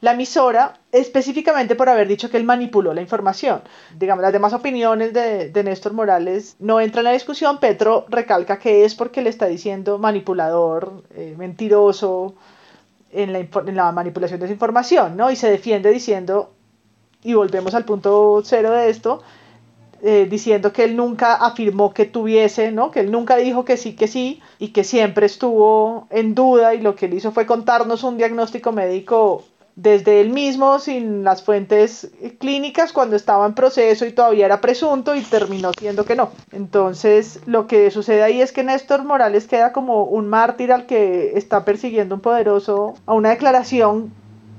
[0.00, 3.62] la emisora específicamente por haber dicho que él manipuló la información.
[3.98, 7.58] Digamos, las demás opiniones de, Néstor Morales no entran en la discusión.
[7.58, 12.34] Petro recalca que es porque le está diciendo manipulador, eh, mentiroso
[13.10, 15.30] en la, en la, manipulación de esa información, ¿no?
[15.30, 16.50] Y se defiende diciendo,
[17.22, 19.22] y volvemos al punto cero de esto,
[20.02, 22.90] eh, diciendo que él nunca afirmó que tuviese, ¿no?
[22.90, 26.82] Que él nunca dijo que sí, que sí, y que siempre estuvo en duda y
[26.82, 29.42] lo que él hizo fue contarnos un diagnóstico médico
[29.76, 35.14] desde él mismo sin las fuentes clínicas cuando estaba en proceso y todavía era presunto
[35.14, 36.30] y terminó siendo que no.
[36.50, 41.32] Entonces lo que sucede ahí es que Néstor Morales queda como un mártir al que
[41.36, 44.12] está persiguiendo un poderoso a una declaración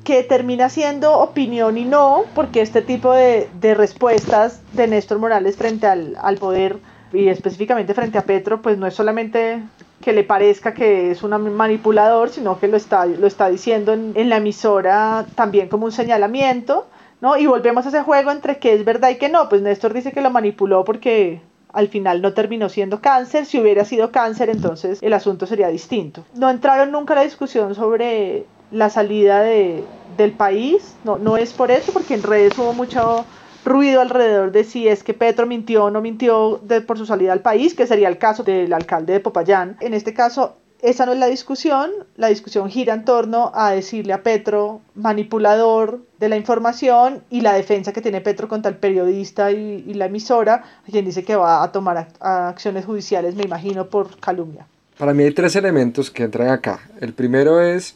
[0.03, 5.58] que termina siendo opinión y no, porque este tipo de, de respuestas de Néstor Morales
[5.58, 6.77] frente al, al poder
[7.12, 9.63] y específicamente frente a Petro, pues no es solamente
[10.01, 14.29] que le parezca que es un manipulador, sino que lo está, lo está diciendo en,
[14.29, 16.88] la emisora también como un señalamiento,
[17.19, 17.38] ¿no?
[17.38, 19.49] Y volvemos a ese juego entre que es verdad y que no.
[19.49, 21.41] Pues Néstor dice que lo manipuló porque
[21.73, 23.45] al final no terminó siendo cáncer.
[23.45, 26.23] Si hubiera sido cáncer, entonces el asunto sería distinto.
[26.36, 29.83] No entraron nunca a la discusión sobre la salida de,
[30.17, 33.25] del país, no, no es por eso, porque en redes hubo mucho
[33.67, 37.41] ruido alrededor de si es que Petro mintió o no mintió por su salida al
[37.41, 39.77] país, que sería el caso del alcalde de Popayán.
[39.80, 44.13] En este caso, esa no es la discusión, la discusión gira en torno a decirle
[44.13, 49.51] a Petro manipulador de la información y la defensa que tiene Petro contra el periodista
[49.51, 54.67] y, la emisora, quien dice que va a tomar acciones judiciales, me imagino, por calumnia.
[54.97, 56.80] Para mí hay tres elementos que entran acá.
[57.01, 57.95] El primero es,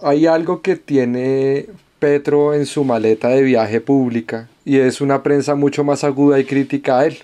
[0.00, 1.66] hay algo que tiene
[1.98, 6.44] Petro en su maleta de viaje pública y es una prensa mucho más aguda y
[6.44, 7.18] crítica a él.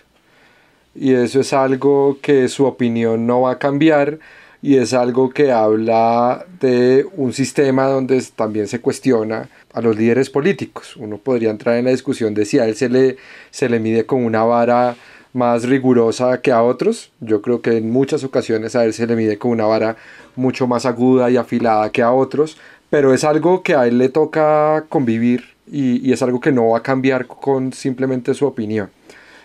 [0.94, 4.18] Y eso es algo que su opinión no va a cambiar
[4.62, 10.30] y es algo que habla de un sistema donde también se cuestiona a los líderes
[10.30, 10.96] políticos.
[10.96, 13.18] Uno podría entrar en la discusión de si a él se le,
[13.50, 14.96] se le mide con una vara
[15.34, 17.10] más rigurosa que a otros.
[17.20, 19.96] Yo creo que en muchas ocasiones a él se le mide con una vara
[20.36, 22.56] mucho más aguda y afilada que a otros,
[22.94, 26.78] pero es algo que a él le toca convivir y, es algo que no va
[26.78, 28.88] a cambiar con simplemente su opinión.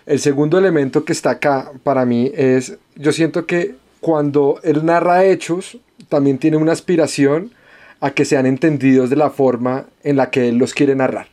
[0.06, 5.24] El segundo elemento que está acá para mí es, yo siento que cuando él narra
[5.24, 7.50] hechos, también tiene una aspiración
[7.98, 11.26] a que sean entendidos de la forma en la que él los quiere narrar.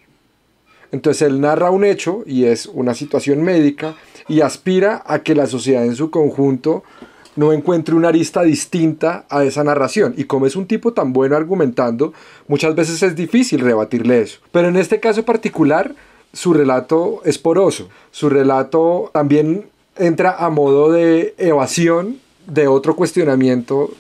[0.92, 3.94] Entonces él narra un hecho y es una situación médica
[4.28, 6.84] y aspira a que la sociedad en su conjunto
[7.38, 10.14] no encuentre una arista distinta a esa narración.
[10.18, 12.12] Y como es un tipo tan bueno argumentando,
[12.48, 14.40] muchas veces es difícil rebatirle eso.
[14.52, 15.96] Pero en este caso particular,
[16.34, 17.90] su relato es poroso.
[18.12, 23.92] Su relato también entra a modo de evasión de otro cuestionamiento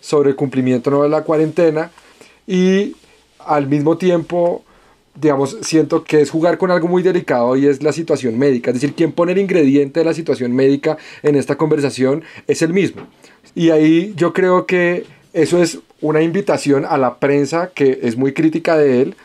[0.00, 1.90] sobre el cumplimiento no de la cuarentena
[2.46, 2.96] y
[3.38, 4.64] al mismo tiempo
[5.14, 8.70] digamos, siento que es jugar con algo muy delicado y es la situación médica.
[8.70, 12.72] Es decir, quien pone el ingrediente de la situación médica en esta conversación es el
[12.72, 13.06] mismo.
[13.54, 18.32] Y ahí yo creo que eso es una invitación a la prensa, que es muy
[18.32, 19.16] crítica de él,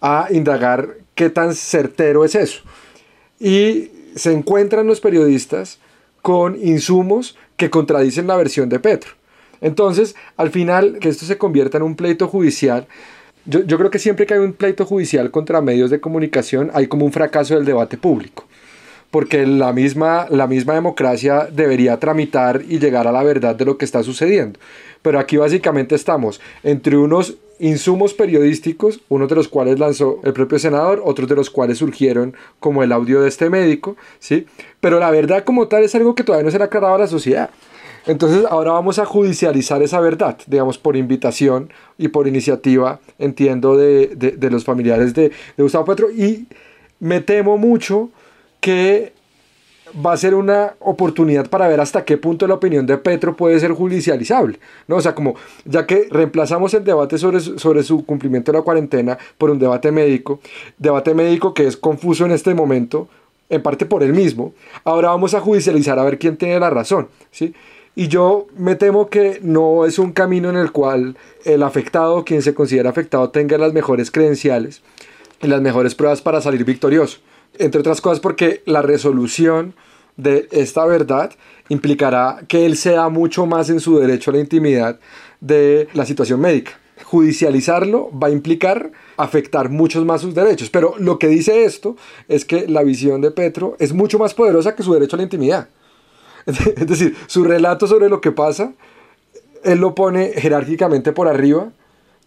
[0.00, 2.62] a indagar qué tan certero es eso.
[3.38, 5.78] Y se encuentran los periodistas
[6.22, 9.12] con insumos que contradicen la versión de Petro.
[9.60, 12.86] Entonces, al final, que esto se convierta en un pleito judicial,
[13.46, 17.04] yo, creo que siempre que hay un pleito judicial contra medios de comunicación, hay como
[17.04, 18.44] un fracaso del debate público.
[19.10, 23.78] Porque la misma, la misma democracia debería tramitar y llegar a la verdad de lo
[23.78, 24.58] que está sucediendo.
[25.00, 30.58] Pero aquí básicamente estamos entre unos insumos periodísticos, unos de los cuales lanzó el propio
[30.58, 34.46] senador, otros de los cuales surgieron como el audio de este médico, ¿sí?
[34.80, 36.98] Pero la verdad como tal es algo que todavía no se le ha aclarado a
[36.98, 37.50] la sociedad.
[38.06, 44.08] Entonces ahora vamos a judicializar esa verdad, digamos, por invitación y por iniciativa, entiendo, de,
[44.14, 46.10] de, los familiares de, de, Gustavo Petro.
[46.10, 46.46] Y
[47.00, 48.10] me temo mucho
[48.60, 49.12] que
[50.04, 53.58] va a ser una oportunidad para ver hasta qué punto la opinión de Petro puede
[53.58, 54.58] ser judicializable.
[54.86, 54.96] ¿no?
[54.96, 59.18] O sea, como ya que reemplazamos el debate sobre sobre su cumplimiento de la cuarentena
[59.38, 60.40] por un debate médico,
[60.78, 63.08] debate médico que es confuso en este momento,
[63.48, 67.08] en parte por él mismo, ahora vamos a judicializar a ver quién tiene la razón.
[67.30, 67.54] ¿sí?
[67.98, 72.42] Y yo me temo que no es un camino en el cual el afectado, quien
[72.42, 74.82] se considera afectado, tenga las mejores credenciales
[75.42, 77.20] y las mejores pruebas para salir victorioso.
[77.58, 79.74] Entre otras cosas porque la resolución
[80.18, 81.32] de esta verdad
[81.70, 85.00] implicará que él sea mucho más en su derecho a la intimidad
[85.40, 86.78] de la situación médica.
[87.02, 90.68] Judicializarlo va a implicar afectar muchos más sus derechos.
[90.68, 91.96] Pero lo que dice esto
[92.28, 95.22] es que la visión de Petro es mucho más poderosa que su derecho a la
[95.22, 95.68] intimidad.
[96.76, 98.72] Es decir, su relato sobre lo que pasa,
[99.64, 101.72] él lo pone jerárquicamente por arriba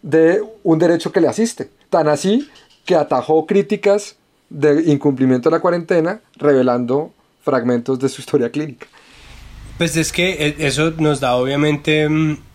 [0.02, 1.70] de un derecho que le asiste.
[1.88, 2.48] Tan así
[2.84, 4.16] que atajó críticas
[4.50, 8.86] de incumplimiento de la cuarentena, revelando fragmentos de su historia clínica.
[9.78, 12.06] Pues es que eso nos da obviamente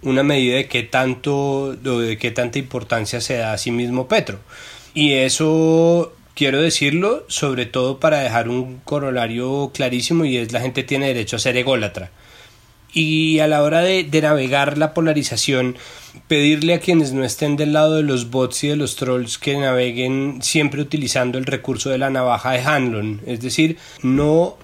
[0.04, 4.38] una medida de qué tanto, de qué tanta importancia se da a sí mismo Petro.
[4.94, 10.84] Y eso quiero decirlo, sobre todo para dejar un corolario clarísimo y es la gente
[10.84, 12.12] tiene derecho a ser ególatra.
[12.94, 15.76] Y a la hora de, de, navegar la polarización,
[16.30, 19.58] pedirle a quienes no estén del lado de los bots y de los trolls que
[19.58, 24.58] naveguen siempre utilizando el recurso de la navaja de Hanlon, es decir, no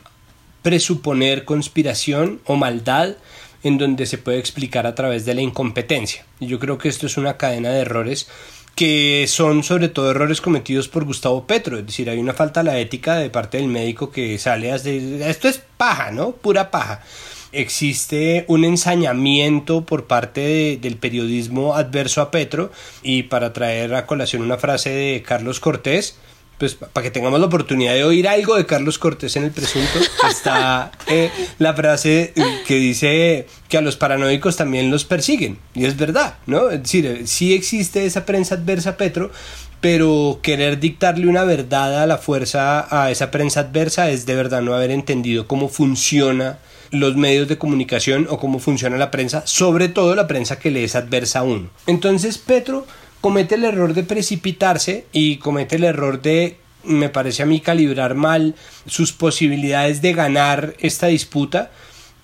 [0.62, 3.16] presuponer conspiración o maldad
[3.64, 6.26] en donde se puede explicar a través de la incompetencia.
[6.40, 8.28] Y yo creo que esto es una cadena de errores
[8.76, 12.64] que son sobre todo errores cometidos por Gustavo Petro, es decir, hay una falta a
[12.64, 16.32] la ética de parte del médico que sale a decir, esto es paja, ¿no?
[16.32, 17.04] Pura paja.
[17.52, 22.72] Existe un ensañamiento por parte de, del periodismo adverso a Petro
[23.04, 26.16] y para traer a colación una frase de Carlos Cortés,
[26.62, 29.98] pues para que tengamos la oportunidad de oír algo de Carlos Cortés en el presunto,
[30.30, 32.36] está eh, la frase
[32.68, 35.58] que dice que a los paranoicos también los persiguen.
[35.74, 36.70] Y es verdad, ¿no?
[36.70, 39.32] Es decir, sí existe esa prensa adversa a Petro,
[39.80, 44.62] pero querer dictarle una verdad a la fuerza a esa prensa adversa es de verdad
[44.62, 46.60] no haber entendido cómo funciona
[46.92, 50.84] los medios de comunicación o cómo funciona la prensa, sobre todo la prensa que le
[50.84, 51.72] es adversa a uno.
[51.88, 52.86] Entonces Petro
[53.22, 58.16] comete el error de precipitarse y comete el error de, me parece a mí, calibrar
[58.16, 58.56] mal
[58.88, 61.72] sus posibilidades de ganar esta disputa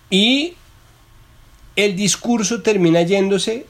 [0.10, 0.56] y
[1.76, 3.68] el discurso termina yéndose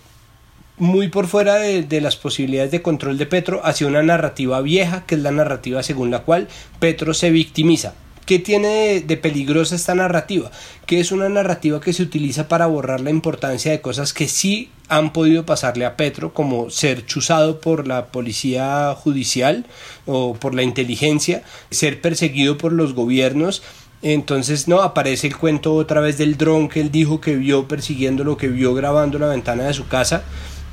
[0.77, 5.15] muy por fuera de, las posibilidades de control de Petro hacia una narrativa vieja, que
[5.15, 6.47] es la narrativa según la cual
[6.79, 7.95] Petro se victimiza.
[8.27, 10.51] ¿Qué tiene de, peligrosa esta narrativa?
[10.85, 14.69] Que es una narrativa que se utiliza para borrar la importancia de cosas que sí
[14.89, 19.65] han podido pasarle a Petro, como ser chuzado por la policía judicial
[20.05, 23.63] o por la inteligencia, ser perseguido por los gobiernos.
[24.01, 28.25] Entonces, no, aparece el cuento otra vez del dron que él dijo que vio persiguiendo
[28.25, 30.25] lo que vio grabando la ventana de su casa.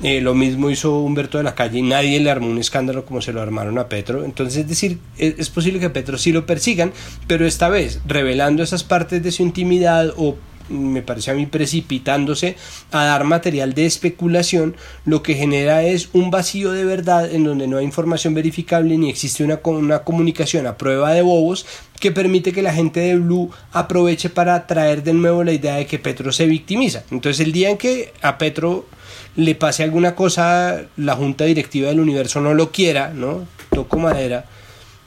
[0.03, 3.33] Eh, lo mismo hizo Humberto de la Calle nadie le armó un escándalo como se
[3.33, 4.25] lo armaron a Petro.
[4.25, 6.93] Entonces, es decir, es, es posible que Petro sí lo persigan,
[7.27, 10.37] pero esta vez revelando esas partes de su intimidad o
[10.69, 12.57] me parece a mí precipitándose
[12.91, 17.67] a dar material de especulación, lo que genera es un vacío de verdad en donde
[17.67, 21.67] no hay información verificable ni existe una, una comunicación a prueba de bobos
[22.01, 25.87] que permite que la gente de Blue aproveche para traer de nuevo la idea de
[25.87, 27.05] que Petro se victimiza.
[27.11, 28.87] Entonces el día en que a Petro
[29.37, 33.47] le pase alguna cosa, la junta directiva del universo no lo quiera, ¿no?
[33.70, 34.47] Toco madera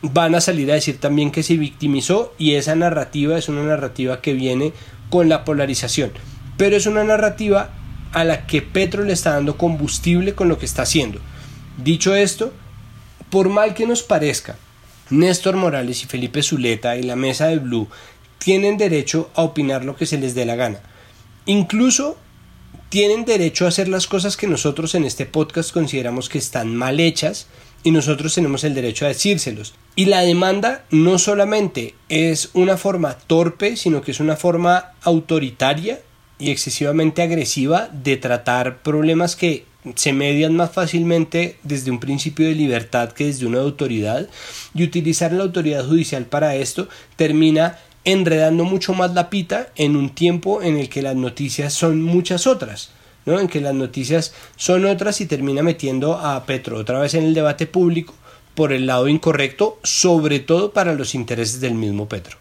[0.01, 4.21] van a salir a decir también que se victimizó y esa narrativa es una narrativa
[4.21, 4.73] que viene
[5.09, 6.11] con la polarización.
[6.57, 7.71] Pero es una narrativa
[8.13, 11.19] a la que Petro le está dando combustible con lo que está haciendo.
[11.77, 12.53] Dicho esto,
[13.29, 14.55] por mal que nos parezca,
[15.09, 17.87] Néstor Morales y Felipe Zuleta y la mesa de Blue
[18.37, 20.79] tienen derecho a opinar lo que se les dé la gana.
[21.45, 22.17] Incluso
[22.89, 26.99] tienen derecho a hacer las cosas que nosotros en este podcast consideramos que están mal
[26.99, 27.47] hechas
[27.83, 29.73] y nosotros tenemos el derecho a decírselos.
[29.95, 36.01] Y la demanda no solamente es una forma torpe, sino que es una forma autoritaria
[36.39, 39.65] y excesivamente agresiva de tratar problemas que
[39.95, 44.27] se median más fácilmente desde un principio de libertad que desde una autoridad
[44.73, 50.11] y utilizar la autoridad judicial para esto termina enredando mucho más la pita en un
[50.11, 52.91] tiempo en el que las noticias son muchas otras.
[53.25, 53.41] ¿no?
[53.41, 57.33] en que las noticias son otras y termina metiendo a Petro otra vez en el
[57.33, 58.13] debate público
[58.55, 62.37] por el lado incorrecto, sobre todo para los intereses del mismo Petro.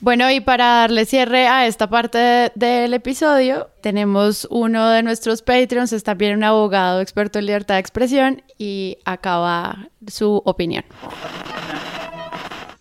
[0.00, 5.92] Bueno, y para darle cierre a esta parte del episodio, tenemos uno de nuestros Patreons,
[5.92, 10.84] es también un abogado experto en libertad de expresión y acaba su opinión.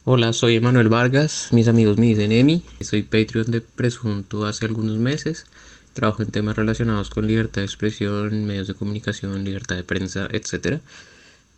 [0.10, 4.98] Hola, soy Emanuel Vargas, mis amigos me dicen Emi, soy Patreon de Presunto hace algunos
[5.00, 5.48] meses,
[5.92, 10.80] trabajo en temas relacionados con libertad de expresión, medios de comunicación, libertad de prensa, etc.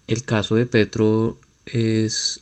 [0.07, 1.37] El caso de Petro
[1.67, 2.41] es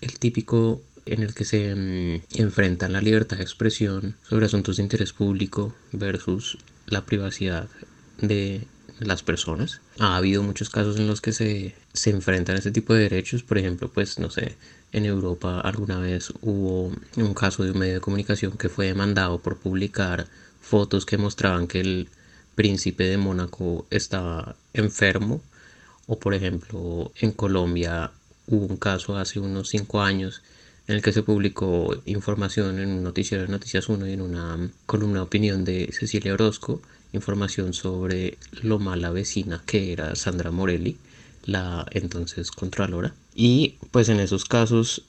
[0.00, 4.82] el típico en el que se mm, enfrentan la libertad de expresión sobre asuntos de
[4.82, 7.68] interés público versus la privacidad
[8.20, 8.66] de
[8.98, 9.80] las personas.
[10.00, 13.44] Ha habido muchos casos en los que se, se enfrentan ese tipo de derechos.
[13.44, 14.56] Por ejemplo, pues no sé,
[14.92, 19.38] en Europa alguna vez hubo un caso de un medio de comunicación que fue demandado
[19.38, 20.26] por publicar
[20.60, 22.08] fotos que mostraban que el
[22.54, 25.42] príncipe de Mónaco estaba enfermo.
[26.06, 28.12] O por ejemplo, en Colombia
[28.46, 30.42] hubo un caso hace unos cinco años
[30.88, 34.70] en el que se publicó información en un noticiero de Noticias 1 y en una
[34.86, 36.80] columna de opinión de Cecilia Orozco,
[37.12, 40.96] información sobre lo mala vecina que era Sandra Morelli,
[41.44, 43.14] la entonces Contralora.
[43.36, 45.02] Y pues en esos casos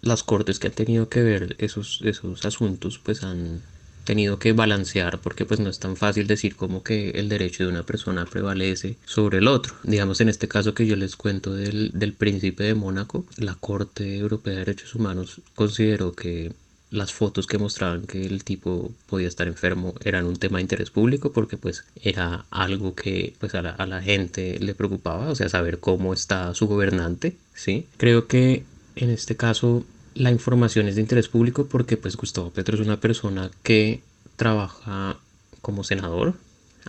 [0.00, 3.60] las cortes que han tenido que ver esos, esos asuntos pues han
[4.04, 7.70] tenido que balancear porque pues no es tan fácil decir como que el derecho de
[7.70, 9.74] una persona prevalece sobre el otro.
[9.82, 14.16] Digamos en este caso que yo les cuento del, del príncipe de Mónaco, la Corte
[14.16, 16.52] Europea de Derechos Humanos consideró que
[16.90, 20.90] las fotos que mostraban que el tipo podía estar enfermo eran un tema de interés
[20.90, 25.78] público porque pues era algo que pues a la, gente le preocupaba, o sea, saber
[25.78, 27.86] cómo está su gobernante, ¿sí?
[27.96, 28.64] Creo que
[28.96, 29.84] en este caso
[30.14, 34.02] la información es de interés público porque pues Gustavo Petro es una persona que
[34.36, 35.16] trabaja
[35.62, 36.34] como senador,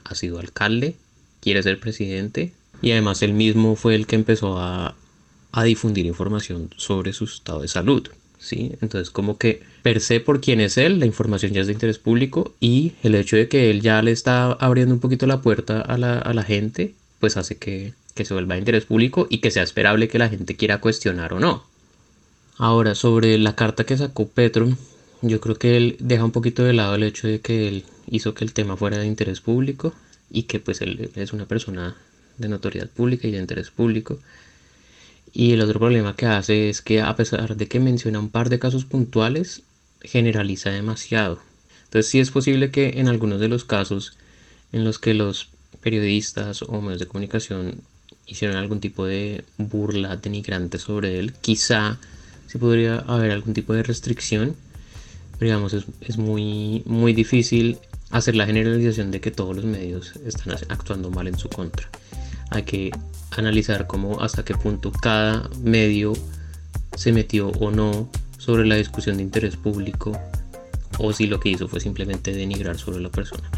[0.03, 0.95] ha sido alcalde,
[1.41, 4.95] quiere ser presidente y además él mismo fue el que empezó a,
[5.51, 8.09] a difundir información sobre su estado de salud.
[8.41, 8.73] ¿Sí?
[8.81, 11.99] Entonces como que per se por quién es él, la información ya es de interés
[11.99, 15.79] público y el hecho de que él ya le está abriendo un poquito la puerta
[15.79, 19.37] a la, a la gente, pues hace que, que se vuelva de interés público y
[19.37, 21.63] que sea esperable que la gente quiera cuestionar o no.
[22.57, 24.69] Ahora, sobre la carta que sacó Petro,
[25.21, 28.33] yo creo que él deja un poquito de lado el hecho de que él hizo
[28.33, 29.93] que el tema fuera de interés público
[30.29, 31.95] y que pues él es una persona
[32.37, 34.19] de notoriedad pública y de interés público.
[35.33, 38.49] Y el otro problema que hace es que a pesar de que menciona un par
[38.49, 39.63] de casos puntuales,
[40.01, 41.39] generaliza demasiado.
[41.85, 44.17] Entonces sí es posible que en algunos de los casos
[44.71, 45.49] en los que los
[45.81, 47.81] periodistas o medios de comunicación
[48.25, 51.97] hicieron algún tipo de burla denigrante sobre él, quizá
[52.47, 54.55] si podría haber algún tipo de restricción.
[55.37, 57.79] Pero digamos, es, muy, muy difícil
[58.09, 61.89] hacer la generalización de que todos los medios están actuando mal en su contra.
[62.51, 62.91] Hay que
[63.31, 66.13] analizar cómo hasta qué punto cada medio
[66.95, 70.17] se metió o no sobre la discusión de interés público
[70.97, 73.49] o si lo que hizo fue simplemente denigrar sobre la persona.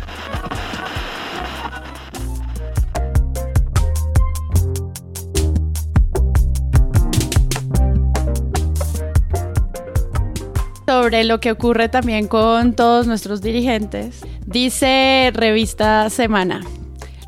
[10.85, 16.61] sobre lo que ocurre también con todos nuestros dirigentes, dice revista Semana.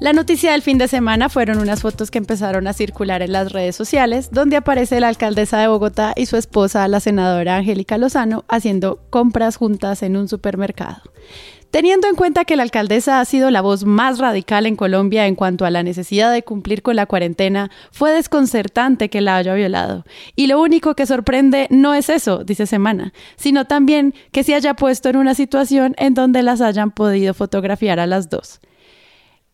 [0.01, 3.53] La noticia del fin de semana fueron unas fotos que empezaron a circular en las
[3.53, 8.43] redes sociales, donde aparece la alcaldesa de Bogotá y su esposa, la senadora Angélica Lozano,
[8.49, 11.01] haciendo compras juntas en un supermercado.
[11.71, 15.35] Teniendo en cuenta que la alcaldesa ha sido la voz más radical en Colombia en
[15.35, 20.03] cuanto a la necesidad de cumplir con la cuarentena, fue desconcertante que la haya violado.
[20.35, 24.73] Y lo único que sorprende no es eso, dice Semana, sino también que se haya
[24.73, 28.59] puesto en una situación en donde las hayan podido fotografiar a las dos.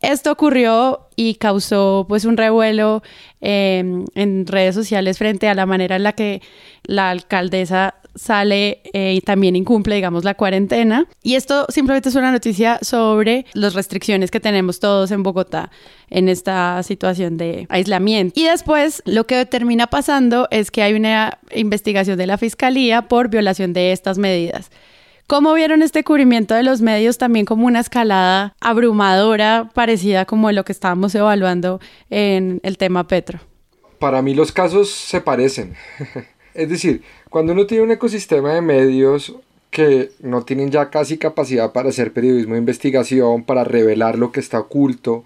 [0.02, 3.04] Esto ocurrió y causó pues un revuelo
[3.40, 6.42] em, en redes sociales frente a la manera en la que
[6.84, 11.06] la alcaldesa sale eh, y también incumple, digamos, la cuarentena.
[11.24, 15.72] Y esto simplemente es una noticia sobre las restricciones que tenemos todos en Bogotá
[16.10, 18.40] en esta situación de aislamiento.
[18.40, 23.30] Y después lo que termina pasando es que hay una investigación de la Fiscalía por
[23.30, 24.72] violación de estas medidas.
[25.32, 30.66] ¿Cómo vieron este cubrimiento de los medios también como una escalada abrumadora, parecida como lo
[30.66, 31.80] que estábamos evaluando
[32.10, 33.40] en el tema Petro?
[33.98, 35.76] para mí los casos se parecen.
[36.54, 39.34] es decir, cuando uno tiene un ecosistema de medios
[39.70, 44.42] que no tienen ya casi capacidad para hacer periodismo de investigación, para revelar lo que
[44.42, 45.24] está oculto,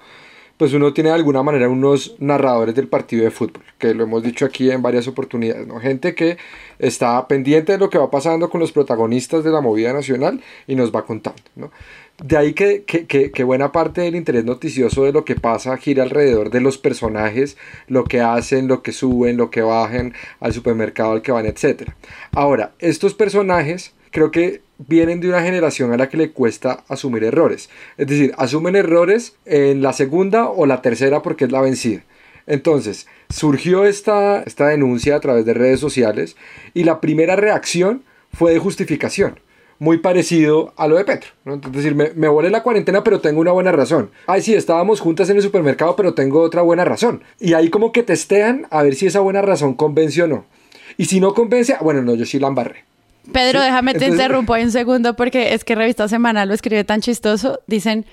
[0.58, 4.24] pues uno tiene de alguna manera unos narradores del partido de fútbol, que lo hemos
[4.24, 5.80] dicho aquí en varias oportunidades, ¿no?
[5.80, 6.38] Gente que
[6.80, 10.76] está pendiente de lo que va pasando con los protagonistas de la movida nacional y
[10.76, 11.72] nos va contando, ¿no?
[12.24, 16.04] De ahí que, que, que, buena parte del interés noticioso de lo que pasa gira
[16.04, 21.12] alrededor de los personajes, lo que hacen, lo que suben, lo que bajan al supermercado
[21.12, 21.90] al que van, etc.
[22.32, 27.26] Ahora, estos personajes creo que vienen de una generación a la que le cuesta asumir
[27.26, 27.70] errores.
[27.98, 32.02] Es decir, asumen errores en la segunda o la tercera porque es la vencida.
[32.48, 36.38] Entonces, surgió esta, esta denuncia a través de redes sociales
[36.74, 39.42] y la primera reacción fue de justificación
[39.80, 41.32] muy parecido a lo de Petro.
[41.44, 41.56] ¿no?
[41.56, 44.12] Es decir, me, me volé la cuarentena, pero tengo una buena razón.
[44.28, 47.22] Ay, sí, estábamos juntas en el supermercado, pero tengo otra buena razón.
[47.42, 50.46] Y ahí como que testean a ver si esa buena razón convence o no.
[50.96, 52.86] Y si no convence, ah, bueno, no, yo sí la embarré.
[53.32, 57.02] Pedro, déjame te interrumpo ahí un segundo porque es que Revista Semana lo escribe tan
[57.02, 57.60] chistoso.
[57.68, 58.06] Dicen,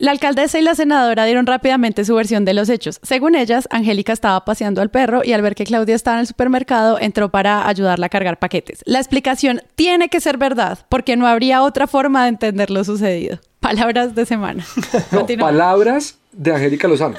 [0.00, 3.00] la alcaldesa y la senadora dieron rápidamente su versión de los hechos.
[3.02, 6.26] Según ellas, Angélica estaba paseando al perro y al ver que Claudia estaba en el
[6.26, 8.80] supermercado, entró para ayudarla a cargar paquetes.
[8.86, 13.40] La explicación tiene que ser verdad, porque no habría otra forma de entender lo sucedido.
[13.60, 14.64] Palabras de semana.
[15.38, 17.18] palabras de Angélica Lozano.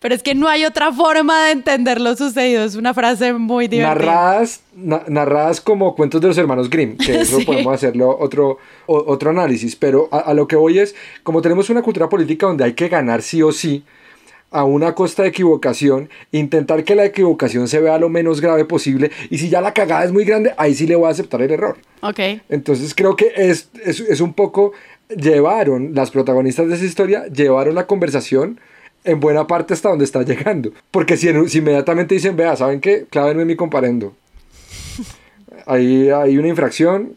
[0.00, 2.64] Pero es que no hay otra forma de entender lo sucedido.
[2.64, 3.94] Es una frase muy divertida.
[3.94, 9.76] Narradas, narradas como cuentos de los hermanos Grimm, que eso podemos hacerlo otro, otro análisis.
[9.76, 13.22] Pero a, lo que voy es, como tenemos una cultura política donde hay que ganar
[13.22, 13.84] sí o sí,
[14.50, 19.10] a una costa de equivocación, intentar que la equivocación se vea lo menos grave posible.
[19.28, 21.50] Y si ya la cagada es muy grande, ahí sí le voy a aceptar el
[21.50, 21.76] error.
[22.02, 22.20] Ok.
[22.48, 24.72] Entonces creo que es, es, es un poco.
[25.08, 28.60] Llevaron, las protagonistas de esa historia, llevaron la conversación
[29.04, 30.72] en buena parte hasta donde está llegando.
[30.90, 33.06] Porque si, inmediatamente dicen, vea, ¿saben qué?
[33.08, 34.14] Clávenme mi comparendo.
[35.66, 37.14] Ahí hay una infracción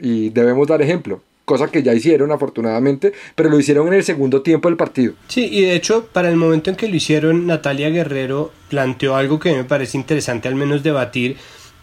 [0.00, 1.22] y debemos dar ejemplo.
[1.44, 5.14] Cosa que ya hicieron afortunadamente, pero lo hicieron en el segundo tiempo del partido.
[5.28, 9.38] Sí, y de hecho, para el momento en que lo hicieron, Natalia Guerrero planteó algo
[9.38, 11.36] que me parece interesante al menos debatir,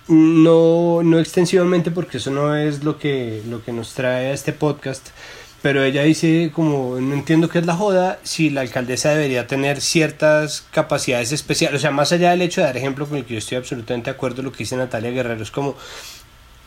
[0.09, 4.51] no, no extensivamente porque eso no es lo que, lo que nos trae a este
[4.51, 5.09] podcast,
[5.64, 9.80] pero ella dice como no entiendo qué es la joda si la alcaldesa debería tener
[9.82, 13.34] ciertas capacidades especiales, o sea, más allá del hecho de dar ejemplo con el que
[13.34, 15.76] yo estoy absolutamente de acuerdo lo que dice Natalia Guerrero, es como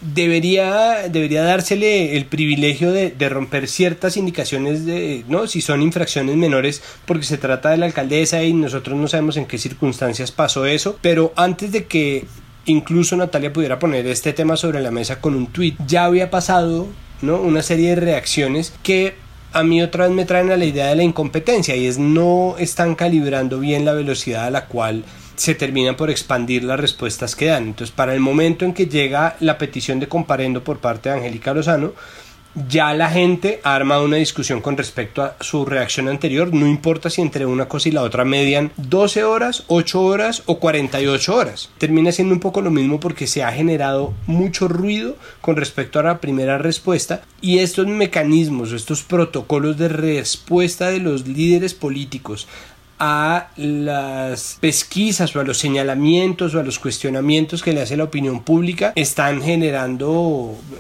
[0.01, 5.47] debería, debería dársele el privilegio de, de, romper ciertas indicaciones de, ¿no?
[5.47, 9.47] Si son infracciones menores, porque se trata de la alcaldesa y nosotros no sabemos en
[9.47, 12.27] qué circunstancias pasó eso, pero antes de que
[12.67, 16.89] incluso Natalia pudiera poner este tema sobre la mesa con un tweet, ya había pasado
[17.23, 17.37] ¿no?
[17.37, 19.15] Una serie de reacciones que
[19.53, 22.57] a mí otra vez me traen a la idea de la incompetencia y es no
[22.59, 25.05] están calibrando bien la velocidad a la cual
[25.37, 27.65] se terminan por expandir las respuestas que dan.
[27.65, 31.55] Entonces, para el momento en que llega la petición de comparendo por parte de Angélica
[31.55, 31.93] Lozano,
[32.69, 37.21] ya la gente arma una discusión con respecto a su reacción anterior, no importa si
[37.21, 41.71] entre una cosa y la otra median 12 horas, 8 horas o 48 horas.
[41.79, 46.05] Termina siendo un poco lo mismo porque se ha generado mucho ruido con respecto a
[46.05, 52.49] la primera respuesta y estos mecanismos, estos protocolos de respuesta de los líderes políticos
[52.99, 58.05] a las pesquisas o a los señalamientos o a los cuestionamientos que le hace la
[58.05, 60.11] opinión pública están generando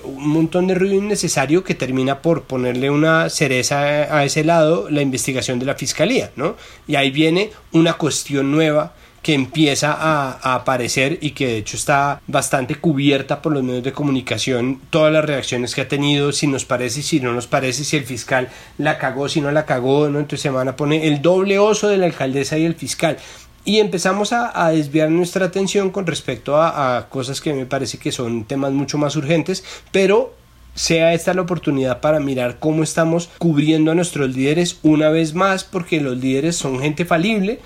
[0.05, 5.03] un montón de ruido innecesario que termina por ponerle una cereza a ese lado la
[5.03, 6.57] investigación de la fiscalía, ¿no?
[6.87, 8.95] Y ahí viene una cuestión nueva
[9.27, 13.91] que empieza a, aparecer y que de hecho está bastante cubierta por los medios de
[13.91, 17.97] comunicación, todas las reacciones que ha tenido, si nos parece, si no nos parece, si
[17.97, 18.49] el fiscal
[18.79, 20.21] la cagó, si no la cagó, ¿no?
[20.21, 23.17] entonces se van a poner el doble oso de la alcaldesa y el fiscal
[23.65, 28.13] y empezamos a, desviar nuestra atención con respecto a, a, cosas que me parece que
[28.13, 30.35] son temas mucho más urgentes, pero
[30.77, 35.65] sea esta la oportunidad para mirar cómo estamos cubriendo a nuestros líderes una vez más,
[35.65, 37.59] porque los líderes son gente falible,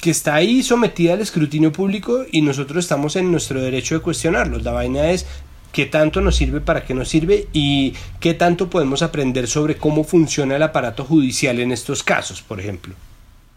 [0.00, 4.62] que está ahí sometida al escrutinio público y nosotros estamos en nuestro derecho de cuestionarlos.
[4.62, 5.26] La vaina es
[5.72, 10.04] qué tanto nos sirve, para qué nos sirve y qué tanto podemos aprender sobre cómo
[10.04, 12.94] funciona el aparato judicial en estos casos, por ejemplo.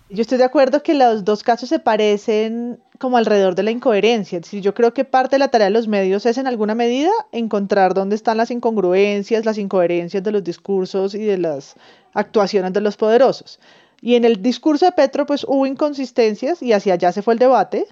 [0.10, 4.38] Yo estoy de acuerdo que los dos casos se parecen como alrededor de la incoherencia.
[4.38, 7.10] Es yo creo que parte de la tarea de los medios es en alguna medida
[7.32, 11.76] encontrar dónde están las incongruencias, las incoherencias de los discursos y de las
[12.14, 13.60] actuaciones de los poderosos.
[14.06, 17.40] Y en el discurso de Petro, pues hubo inconsistencias y hacia allá se fue el
[17.40, 17.88] debate.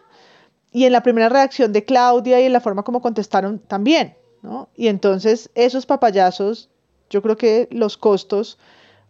[0.74, 4.68] Y en la primera reacción de Claudia y en la forma como contestaron también, ¿no?
[4.76, 6.68] Y entonces esos papayazos,
[7.10, 8.58] yo creo que los costos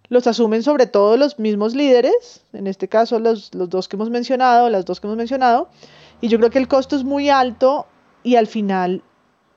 [0.10, 4.12] los asumen sobre todo los mismos líderes, en este caso los, los dos que hemos
[4.12, 5.70] mencionado, las dos que hemos mencionado,
[6.22, 7.88] y yo creo que el costo es muy alto
[8.22, 9.02] y al final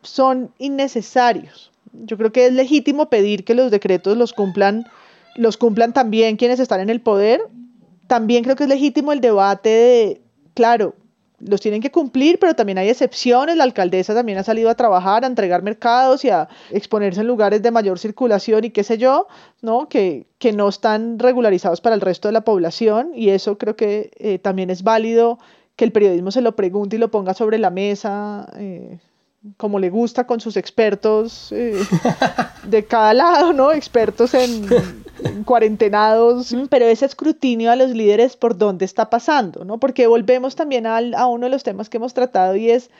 [0.00, 1.72] son innecesarios.
[1.92, 4.86] Yo creo que es legítimo pedir que los decretos los cumplan,
[5.36, 7.42] los cumplan también quienes están en el poder.
[8.06, 10.20] También creo que es legítimo el debate de,
[10.54, 10.94] claro,
[11.40, 13.56] los tienen que cumplir, pero también hay excepciones.
[13.56, 17.62] La alcaldesa también ha salido a trabajar, a entregar mercados y a exponerse en lugares
[17.62, 19.26] de mayor circulación y qué sé yo,
[19.60, 19.88] ¿no?
[19.88, 24.10] Que, que no están regularizados para el resto de la población y eso creo que
[24.16, 25.38] eh, también es válido
[25.76, 28.48] que el periodismo se lo pregunte y lo ponga sobre la mesa.
[28.56, 28.98] Eh,
[29.58, 31.78] como le gusta con sus expertos eh,
[32.64, 33.72] de cada lado, ¿no?
[33.72, 34.66] Expertos en,
[35.44, 39.78] cuarentenados, pero ese escrutinio a los líderes por dónde está pasando, ¿no?
[39.78, 42.90] Porque volvemos también a uno de los temas que hemos tratado y es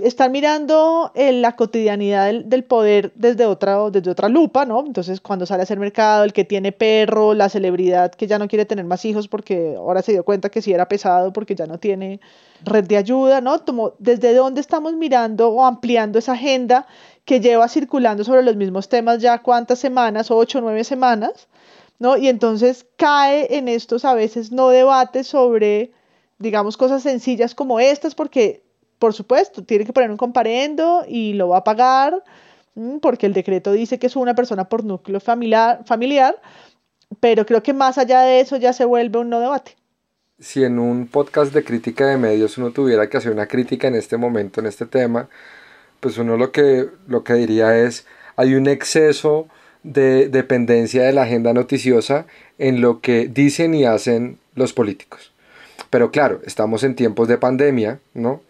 [0.00, 4.84] estar mirando eh, la cotidianidad del, poder desde otra, desde otra lupa, ¿no?
[4.86, 8.48] Entonces, cuando sale a hacer mercado, el que tiene perro, la celebridad que ya no
[8.48, 11.66] quiere tener más hijos porque ahora se dio cuenta que sí era pesado porque ya
[11.66, 12.20] no tiene
[12.64, 13.60] red de ayuda, ¿no?
[13.98, 16.86] Desde dónde estamos mirando o ampliando esa agenda
[17.24, 21.48] que lleva circulando sobre los mismos temas ya cuántas semanas, ocho, nueve semanas,
[21.98, 22.16] ¿no?
[22.16, 25.92] Y entonces cae en estos a veces no debates sobre,
[26.38, 28.62] digamos, cosas sencillas como estas, porque
[29.02, 32.22] por supuesto, tiene que poner un comparendo y lo va a pagar
[33.00, 36.40] porque el decreto dice que es una persona por núcleo familiar, familiar,
[37.18, 39.76] pero creo que más allá de eso ya se vuelve un no debate.
[40.38, 43.96] Si en un podcast de crítica de medios uno tuviera que hacer una crítica en
[43.96, 45.28] este momento, en este tema,
[46.02, 49.46] pues uno lo que, lo que diría es, hay un exceso
[49.84, 52.26] de dependencia de la agenda noticiosa
[52.58, 55.32] en lo que dicen y hacen los políticos.
[55.90, 58.40] Pero claro, estamos en tiempos de pandemia, ¿no?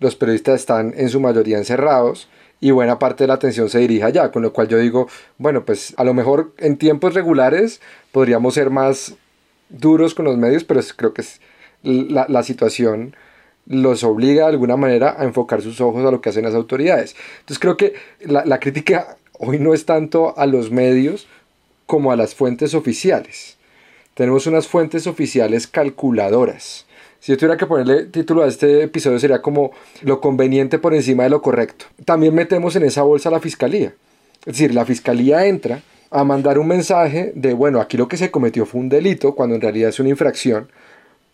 [0.00, 2.28] los periodistas están en su mayoría encerrados
[2.58, 5.66] y buena parte de la atención se dirige allá, con lo cual yo digo, bueno,
[5.66, 7.82] pues a lo mejor en tiempos regulares
[8.12, 9.14] podríamos ser más
[9.68, 11.40] duros con los medios, pero creo que es
[11.82, 13.14] la, la, situación
[13.66, 17.16] los obliga de alguna manera a enfocar sus ojos a lo que hacen las autoridades.
[17.40, 21.26] Entonces creo que la, la crítica hoy no es tanto a los medios
[21.86, 23.56] como a las fuentes oficiales.
[24.14, 26.86] Tenemos unas fuentes oficiales calculadoras
[27.24, 29.70] si yo tuviera que ponerle título a este episodio sería como
[30.02, 31.86] lo conveniente por encima de lo correcto.
[32.04, 33.94] También metemos en esa bolsa la fiscalía.
[34.40, 38.30] Es decir, la fiscalía entra a mandar un mensaje de, bueno, aquí lo que se
[38.30, 40.68] cometió fue un delito, cuando en realidad es una infracción,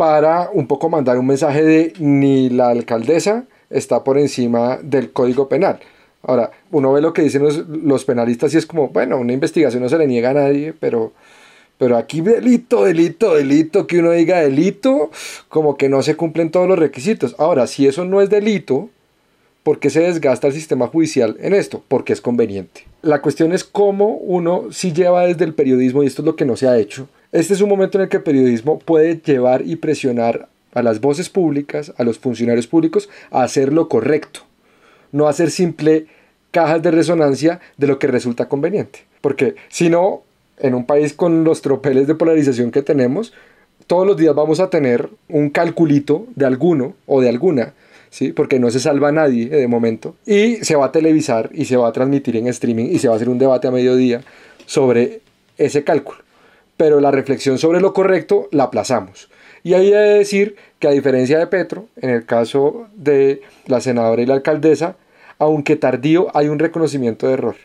[0.01, 5.47] para un poco mandar un mensaje de ni la alcaldesa está por encima del código
[5.47, 5.79] penal.
[6.23, 9.91] Ahora, uno ve lo que dicen los, penalistas y es como, bueno, una investigación no
[9.91, 11.13] se le niega a nadie, pero
[11.77, 15.11] pero aquí delito, delito, delito, que uno diga delito,
[15.51, 17.35] como que no se cumplen todos los requisitos.
[17.37, 18.89] Ahora, si eso no es delito,
[19.63, 21.83] ¿por qué se desgasta el sistema judicial en esto?
[21.89, 22.87] Porque es conveniente.
[23.03, 26.47] La cuestión es cómo uno si lleva desde el periodismo, y esto es lo que
[26.47, 27.07] no se ha hecho.
[27.33, 31.01] Este es un momento en el que el periodismo puede llevar y presionar a las
[31.01, 34.41] voces públicas, a los funcionarios públicos, a hacer lo correcto.
[35.13, 36.07] No hacer simple
[36.51, 39.05] cajas de resonancia de lo que resulta conveniente.
[39.21, 40.23] Porque si no,
[40.59, 43.33] en un país con los tropeles de polarización que tenemos,
[43.87, 47.75] todos los días vamos a tener un calculito de alguno o de alguna,
[48.11, 48.33] ¿sí?
[48.33, 51.77] porque no se salva a nadie de momento, y se va a televisar y se
[51.77, 54.23] va a transmitir en streaming y se va a hacer un debate a mediodía
[54.67, 55.21] sobre
[55.59, 56.30] ese cálculo.
[56.81, 59.29] Pero la reflexión sobre lo correcto la aplazamos.
[59.63, 63.83] Y ahí he de decir que a diferencia de Petro, en el caso de la
[63.83, 64.97] senadora y la alcaldesa,
[65.39, 67.57] aunque tardío, hay un reconocimiento de error.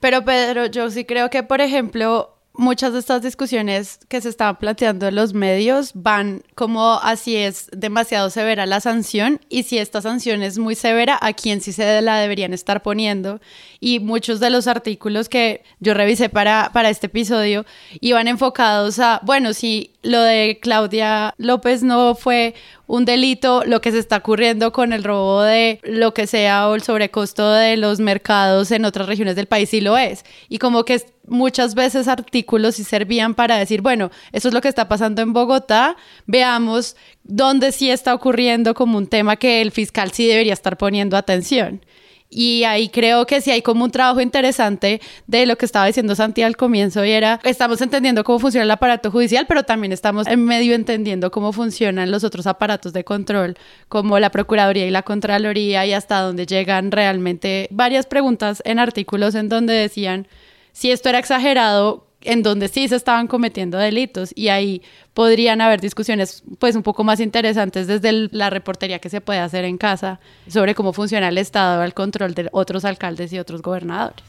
[0.00, 4.56] Pero Pedro, yo sí creo que, por ejemplo, muchas de estas discusiones que se estaban
[4.56, 10.00] planteando en los medios van como así es demasiado severa la sanción y si esta
[10.00, 13.40] sanción es muy severa, a quién sí se la deberían estar poniendo.
[13.80, 17.64] Y muchos de los artículos que yo revisé para, para este episodio
[18.00, 22.54] iban enfocados a, bueno, si lo de Claudia López no fue
[22.86, 26.76] un delito, lo que se está ocurriendo con el robo de lo que sea o
[26.76, 30.24] el sobrecosto de los mercados en otras regiones del país sí lo es.
[30.48, 34.68] Y como que muchas veces artículos sí servían para decir, bueno, eso es lo que
[34.68, 35.96] está pasando en Bogotá,
[36.26, 41.16] veamos dónde sí está ocurriendo como un tema que el fiscal sí debería estar poniendo
[41.16, 41.80] atención.
[42.28, 46.14] Y ahí creo que sí hay como un trabajo interesante de lo que estaba diciendo
[46.14, 50.26] Santi al comienzo y era, estamos entendiendo cómo funciona el aparato judicial, pero también estamos
[50.26, 53.56] en medio entendiendo cómo funcionan los otros aparatos de control,
[53.88, 59.34] como la Procuraduría y la Contraloría y hasta dónde llegan realmente varias preguntas en artículos
[59.34, 60.26] en donde decían,
[60.72, 64.82] si esto era exagerado, en donde sí se estaban cometiendo delitos y ahí
[65.14, 69.64] podrían haber discusiones pues un poco más interesantes desde la reportería que se puede hacer
[69.64, 74.24] en casa sobre cómo funciona el Estado al control de otros alcaldes y otros gobernadores.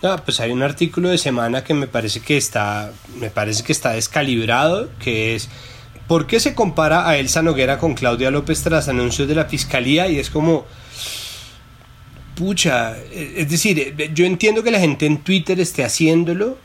[0.00, 3.72] No, pues hay un artículo de semana que me parece que está, me parece que
[3.72, 5.48] está descalibrado, que es
[6.06, 10.08] ¿por qué se compara a Elsa Noguera con Claudia López tras anuncios de la fiscalía?
[10.08, 10.66] Y es como,
[12.34, 16.58] pucha, es decir, yo entiendo que la gente en Twitter esté haciéndolo,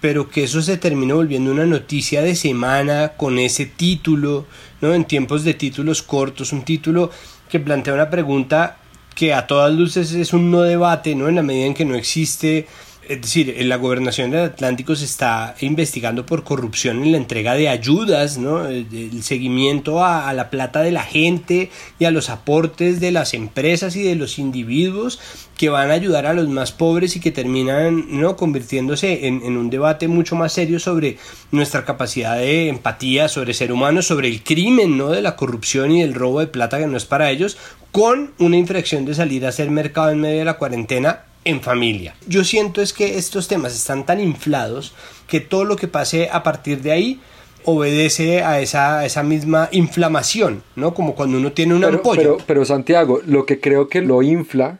[0.00, 4.46] pero que eso se termine volviendo una noticia de semana con ese título,
[4.80, 4.94] ¿no?
[4.94, 7.10] En tiempos de títulos cortos, un título
[7.48, 8.76] que plantea una pregunta
[9.14, 11.28] que a todas luces es un no debate, ¿no?
[11.28, 12.68] En la medida en que no existe
[13.08, 17.54] es decir, en la gobernación del Atlántico se está investigando por corrupción en la entrega
[17.54, 18.66] de ayudas, ¿no?
[18.66, 23.96] el seguimiento a, la plata de la gente y a los aportes de las empresas
[23.96, 25.20] y de los individuos
[25.56, 28.36] que van a ayudar a los más pobres y que terminan ¿no?
[28.36, 31.16] convirtiéndose en, en un debate mucho más serio sobre
[31.50, 35.08] nuestra capacidad de empatía, sobre ser humanos, sobre el crimen ¿no?
[35.08, 37.56] de la corrupción y el robo de plata que no es para ellos,
[37.90, 42.14] con una infracción de salir a hacer mercado en medio de la cuarentena en familia.
[42.26, 44.94] Yo siento es que estos temas están tan inflados
[45.26, 47.20] que todo lo que pase a partir de ahí
[47.64, 50.92] obedece a esa, esa misma inflamación, ¿no?
[50.92, 52.02] Como cuando uno tiene un pero.
[52.02, 54.78] Pero, pero Santiago, lo que creo que lo infla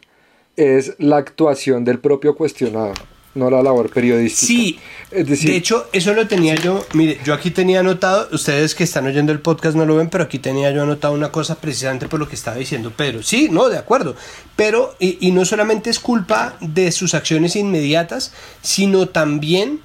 [0.55, 2.93] es la actuación del propio cuestionado
[3.35, 4.47] no la labor periodística.
[4.47, 4.79] Sí,
[5.11, 8.83] es decir, de hecho, eso lo tenía yo, mire, yo aquí tenía anotado, ustedes que
[8.83, 12.07] están oyendo el podcast no lo ven, pero aquí tenía yo anotado una cosa precisamente
[12.07, 13.23] por lo que estaba diciendo Pedro.
[13.23, 14.15] Sí, no, de acuerdo,
[14.55, 19.81] pero, y, y no solamente es culpa de sus acciones inmediatas, sino también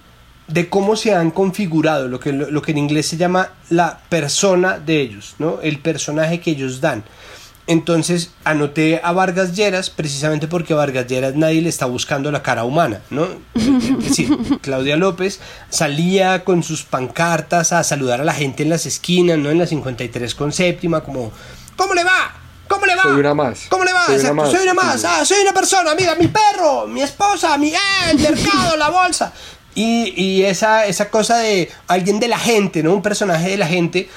[0.47, 4.79] de cómo se han configurado, lo que, lo que en inglés se llama la persona
[4.79, 5.61] de ellos, ¿no?
[5.63, 7.05] el personaje que ellos dan.
[7.67, 12.43] Entonces anoté a Vargas Lleras precisamente porque a Vargas Lleras nadie le está buscando la
[12.43, 13.27] cara humana, ¿no?
[13.55, 15.41] Es decir, Claudia López
[15.71, 19.51] salía con sus pancartas a saludar a la gente en las esquinas, ¿no?
[19.51, 21.33] En la 53 con séptima, como,
[21.77, 22.35] ¿cómo le va?
[22.69, 23.03] ¿Cómo le va?
[23.03, 23.67] Soy una más.
[23.71, 24.07] ¿Cómo le va?
[24.07, 24.51] Soy una más.
[24.51, 25.05] Soy una, más.
[25.05, 29.33] Ah, soy una persona, mira, mi perro, mi esposa, mi, ah, el mercado, la bolsa.
[29.75, 32.93] Y, y, esa, esa cosa de alguien de la gente, ¿no?
[32.93, 34.09] Un personaje de la gente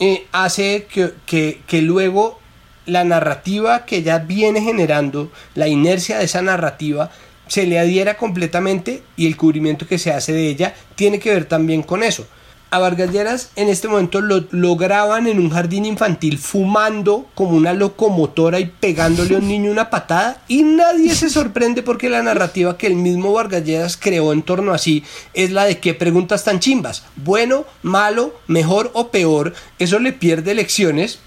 [0.00, 2.40] eh, hace que, que, que luego
[2.86, 7.10] la narrativa que ya viene generando, la inercia de esa narrativa,
[7.46, 11.44] se le adhiera completamente y el cubrimiento que se hace de ella tiene que ver
[11.46, 12.26] también con eso.
[12.70, 17.72] A Vargas Lleras en este momento lo, graban en un jardín infantil fumando como una
[17.72, 22.76] locomotora y pegándole a un niño una patada y nadie se sorprende porque la narrativa
[22.76, 25.04] que el mismo Vargas Lleras creó en torno a sí
[25.34, 30.56] es la de qué preguntas tan chimbas, bueno, malo, mejor o peor, eso le pierde
[30.56, 31.20] lecciones,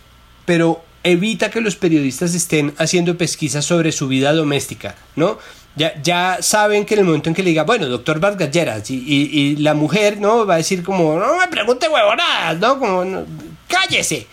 [0.46, 5.38] pero evita que los periodistas estén haciendo pesquisas sobre su vida doméstica, ¿no?
[5.76, 9.56] Ya, saben que en el momento en que le diga, bueno, doctor Vargas Lleras, y,
[9.58, 10.46] la mujer, ¿no?
[10.46, 12.80] Va a decir como, no me pregunte huevonadas, ¿no?
[12.80, 13.26] Como,
[13.68, 14.26] cállese.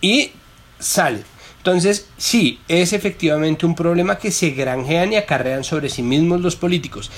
[0.00, 0.30] Y
[0.78, 1.22] sale.
[1.58, 6.56] Entonces, sí, es efectivamente un problema que se granjean y acarrean sobre sí mismos los
[6.56, 7.10] políticos,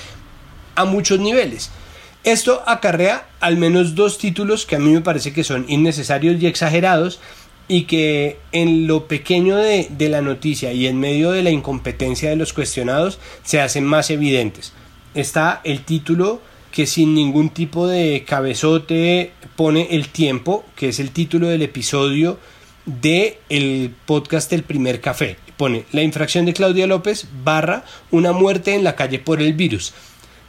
[0.75, 1.71] a muchos niveles.
[2.25, 6.47] Esto acarrea al menos dos títulos que a mí me parece que son innecesarios y
[6.47, 7.21] exagerados,
[7.67, 12.35] y que en lo pequeño de, la noticia y en medio de la incompetencia de
[12.35, 14.73] los cuestionados se hacen más evidentes.
[15.13, 16.41] Está el título
[16.71, 22.39] que sin ningún tipo de cabezote pone el tiempo, que es el título del episodio
[22.85, 25.37] de el podcast El primer café.
[25.55, 29.93] Pone la infracción de Claudia López barra una muerte en la calle por el virus.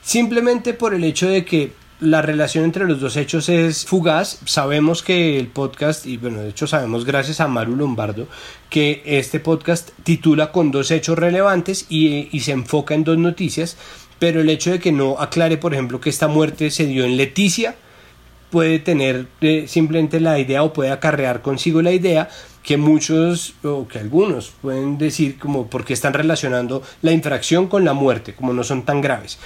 [0.02, 1.72] Simplemente por el hecho de que
[2.04, 4.38] la relación entre los dos hechos es fugaz.
[4.44, 8.28] Sabemos que el podcast, y bueno, de hecho sabemos gracias a Maru Lombardo,
[8.70, 13.76] que este podcast titula con dos hechos relevantes y, se enfoca en dos noticias,
[14.18, 17.16] pero el hecho de que no aclare, por ejemplo, que esta muerte se dio en
[17.16, 17.74] Leticia,
[18.50, 22.28] puede tener eh, simplemente la idea o puede acarrear consigo la idea
[22.62, 27.94] que muchos o que algunos pueden decir como porque están relacionando la infracción con la
[27.94, 29.38] muerte, como no son tan graves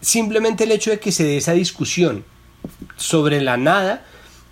[0.00, 2.24] simplemente el hecho de que se dé esa discusión
[2.96, 4.04] sobre la nada,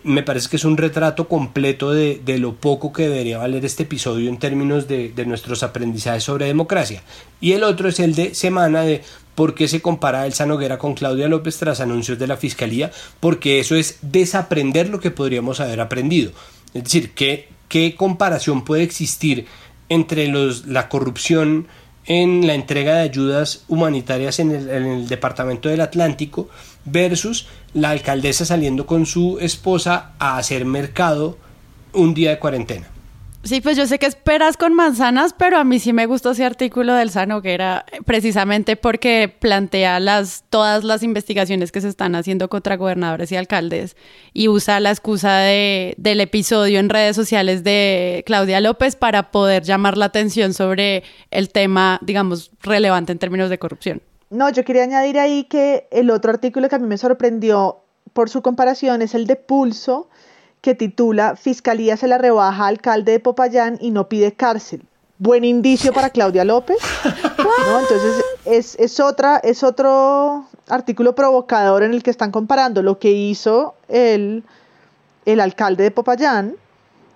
[0.04, 4.28] me parece que es un retrato completo de, lo poco que debería valer este episodio
[4.28, 7.02] en términos de, nuestros aprendizajes sobre democracia.
[7.40, 9.02] Y el otro es el de semana de
[9.34, 12.90] por qué se compara Elsa Noguera con Claudia López tras anuncios de la Fiscalía,
[13.20, 16.32] porque eso es desaprender lo que podríamos haber aprendido.
[16.74, 19.46] Es decir, ¿qué, qué comparación puede existir
[19.88, 21.66] entre los, la corrupción
[22.08, 26.48] en la entrega de ayudas humanitarias en el, departamento del Atlántico
[26.86, 31.36] versus la alcaldesa saliendo con su esposa a hacer mercado
[31.92, 32.88] un día de cuarentena.
[33.44, 36.44] Sí, pues yo sé que esperas con manzanas, pero a mí sí me gustó ese
[36.44, 42.76] artículo del Sanoguera, precisamente porque plantea las, todas las investigaciones que se están haciendo contra
[42.76, 43.96] gobernadores y alcaldes
[44.34, 49.62] y usa la excusa de, del episodio en redes sociales de Claudia López para poder
[49.62, 54.02] llamar la atención sobre el tema, digamos, relevante en términos de corrupción.
[54.30, 58.28] No, yo quería añadir ahí que el otro artículo que a mí me sorprendió por
[58.28, 60.08] su comparación es el de Pulso,
[60.60, 64.82] que titula Fiscalía se la rebaja alcalde de Popayán y no pide cárcel.
[65.18, 66.78] Buen indicio para Claudia López.
[67.04, 73.10] Entonces es, es, otra, es otro artículo provocador en el que están comparando lo que
[73.10, 74.44] hizo el,
[75.26, 76.54] el alcalde de Popayán,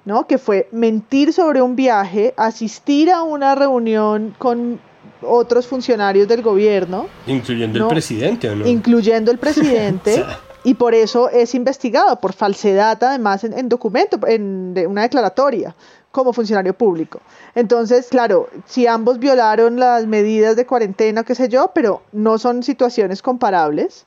[0.05, 0.26] ¿no?
[0.26, 4.80] que fue mentir sobre un viaje, asistir a una reunión con
[5.22, 7.07] otros funcionarios del gobierno.
[7.26, 8.66] Incluyendo el presidente, ¿o no?
[8.66, 10.24] Incluyendo el presidente.
[10.65, 15.75] y por eso es investigado por falsedad, además, en, documento, en una declaratoria
[16.13, 17.21] como funcionario público.
[17.55, 22.63] Entonces, claro, si ambos violaron las medidas de cuarentena, qué sé yo, pero no son
[22.63, 24.07] situaciones comparables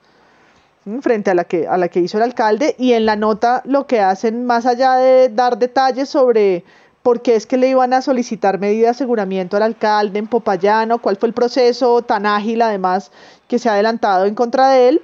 [1.01, 3.87] frente a la que a la que hizo el alcalde y en la nota lo
[3.87, 6.63] que hacen más allá de dar detalles sobre
[7.01, 10.99] por qué es que le iban a solicitar medidas de aseguramiento al alcalde en Popayano,
[10.99, 13.11] cuál fue el proceso tan ágil además
[13.47, 15.01] que se ha adelantado en contra de él,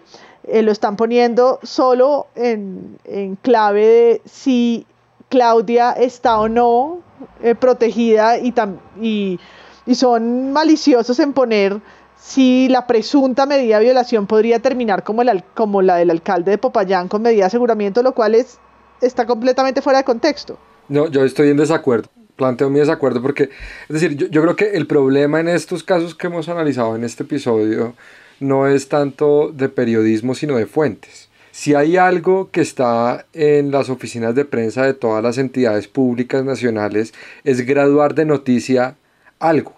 [0.47, 2.97] eh, lo están poniendo solo en,
[3.41, 4.85] clave de si
[5.29, 6.99] Claudia está o no
[7.41, 8.53] eh, protegida y,
[8.99, 9.39] y,
[9.85, 11.81] y son maliciosos en poner
[12.21, 16.57] si la presunta medida de violación podría terminar como, el, como la del alcalde de
[16.57, 18.59] Popayán con medida de aseguramiento, lo cual es,
[19.01, 20.57] está completamente fuera de contexto.
[20.87, 22.09] No, yo estoy en desacuerdo.
[22.35, 26.15] Planteo mi desacuerdo porque, es decir, yo, yo creo que el problema en estos casos
[26.15, 27.95] que hemos analizado en este episodio
[28.41, 31.29] no es tanto de periodismo, sino de fuentes.
[31.51, 36.43] Si hay algo que está en las oficinas de prensa de todas las entidades públicas
[36.43, 37.13] nacionales,
[37.43, 38.95] es graduar de noticia
[39.39, 39.73] algo.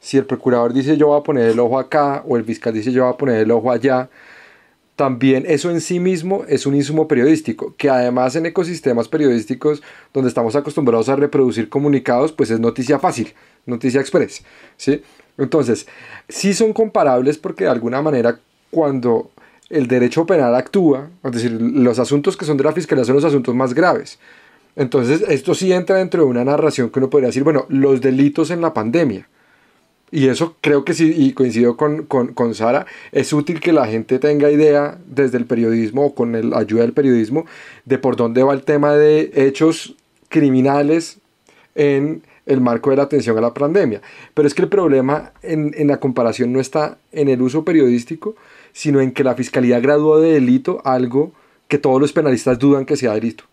[0.00, 2.92] Si el procurador dice yo voy a poner el ojo acá o el fiscal dice
[2.92, 4.08] yo voy a poner el ojo allá,
[4.94, 9.82] también eso en sí mismo es un insumo periodístico, que además en ecosistemas periodísticos
[10.14, 13.34] donde estamos acostumbrados a reproducir comunicados, pues es noticia fácil,
[13.66, 14.42] noticia express,
[14.78, 15.02] ¿sí?
[15.38, 15.86] Entonces,
[16.28, 18.38] sí son comparables porque de alguna manera
[18.70, 19.30] cuando
[19.68, 23.24] el derecho penal actúa, es decir, los asuntos que son de la fiscalía son los
[23.24, 24.18] asuntos más graves.
[24.76, 28.50] Entonces, esto sí entra dentro de una narración que uno podría decir, bueno, los delitos
[28.50, 29.28] en la pandemia.
[30.12, 33.86] Y eso creo que sí, y coincido con, con, con, Sara, es útil que la
[33.86, 37.44] gente tenga idea desde el periodismo o con la ayuda del periodismo
[37.84, 39.96] de por dónde va el tema de hechos
[40.28, 41.18] criminales
[41.74, 44.00] en el marco de la atención a la pandemia.
[44.34, 48.36] Pero es que el problema en, en la comparación no está en el uso periodístico,
[48.72, 51.32] sino en que la fiscalía graduó de delito algo
[51.68, 53.44] que todos los penalistas dudan que sea delito.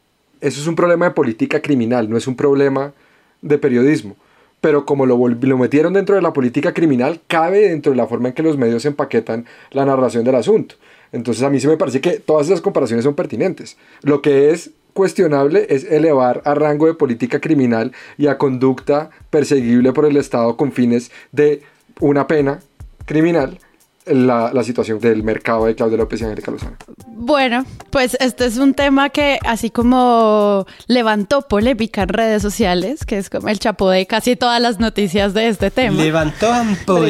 [0.41, 2.93] Eso es un problema de política criminal, no es un problema
[3.41, 4.15] de periodismo
[4.63, 8.29] pero como lo, lo metieron dentro de la política criminal, cabe dentro de la forma
[8.29, 10.75] en que los medios empaquetan la narración del asunto.
[11.11, 13.75] Entonces a mí se me parece que todas esas comparaciones son pertinentes.
[14.03, 19.93] Lo que es cuestionable es elevar a rango de política criminal y a conducta perseguible
[19.93, 21.63] por el Estado con fines de
[21.99, 22.59] una pena
[23.05, 23.59] criminal
[24.05, 26.75] la, la, situación del mercado de Claudia López y Angélica Lozano.
[27.07, 33.17] Bueno, pues este es un tema que así como levantó polémica en redes sociales, que
[33.17, 35.95] es como el chapo de casi todas las noticias de este tema.
[35.95, 36.51] Levantó.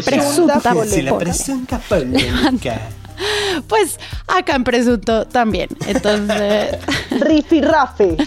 [0.06, 2.80] Presunta Sí, la presunta polémica.
[3.68, 5.70] Pues acá en Presunto también.
[5.88, 6.78] Entonces.
[7.22, 8.18] rifirrafe.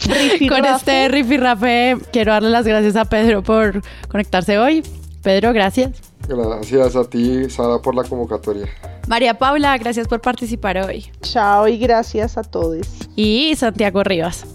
[0.48, 4.82] Con este rifirrafe quiero darle las gracias a Pedro por conectarse hoy.
[5.22, 5.90] Pedro, gracias.
[6.28, 8.68] Gracias a ti, Sara, por la convocatoria.
[9.06, 11.06] María Paula, gracias por participar hoy.
[11.22, 12.86] Chao y gracias a todos.
[13.14, 14.46] Y Santiago Rivas.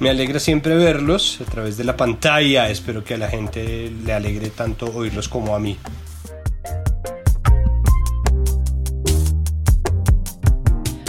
[0.00, 2.70] Me alegra siempre verlos a través de la pantalla.
[2.70, 5.76] Espero que a la gente le alegre tanto oírlos como a mí.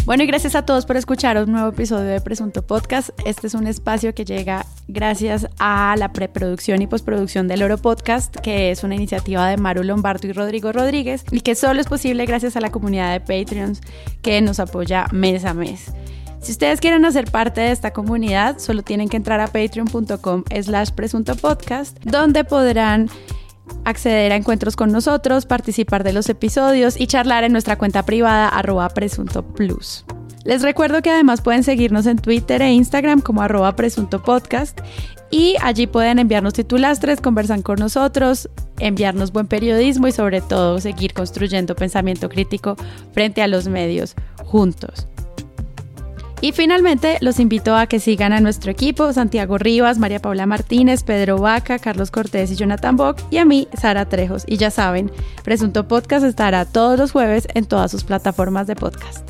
[0.09, 3.11] Bueno, y gracias a todos por escuchar un nuevo episodio de Presunto Podcast.
[3.25, 8.35] Este es un espacio que llega gracias a la preproducción y postproducción del Oro Podcast,
[8.37, 12.25] que es una iniciativa de Maru Lombardo y Rodrigo Rodríguez, y que solo es posible
[12.25, 13.81] gracias a la comunidad de Patreons
[14.23, 15.93] que nos apoya mes a mes.
[16.41, 20.89] Si ustedes quieren hacer parte de esta comunidad, solo tienen que entrar a patreon.com slash
[20.89, 23.11] presunto podcast, donde podrán
[23.85, 28.47] acceder a encuentros con nosotros, participar de los episodios y charlar en nuestra cuenta privada
[28.47, 30.05] arroba presunto plus.
[30.45, 34.79] Les recuerdo que además pueden seguirnos en Twitter e Instagram como arroba presunto podcast
[35.31, 38.49] y allí pueden enviarnos titulastres, conversar con nosotros,
[38.79, 42.77] enviarnos buen periodismo y sobre todo seguir construyendo pensamiento crítico
[43.11, 44.15] frente a los medios
[44.45, 45.08] juntos.
[46.41, 51.03] Y finalmente los invito a que sigan a nuestro equipo, Santiago Rivas, María Paula Martínez,
[51.03, 54.43] Pedro Vaca, Carlos Cortés y Jonathan Bock, y a mí, Sara Trejos.
[54.47, 55.11] Y ya saben,
[55.43, 59.29] Presunto Podcast estará todos los jueves en todas sus plataformas de podcast.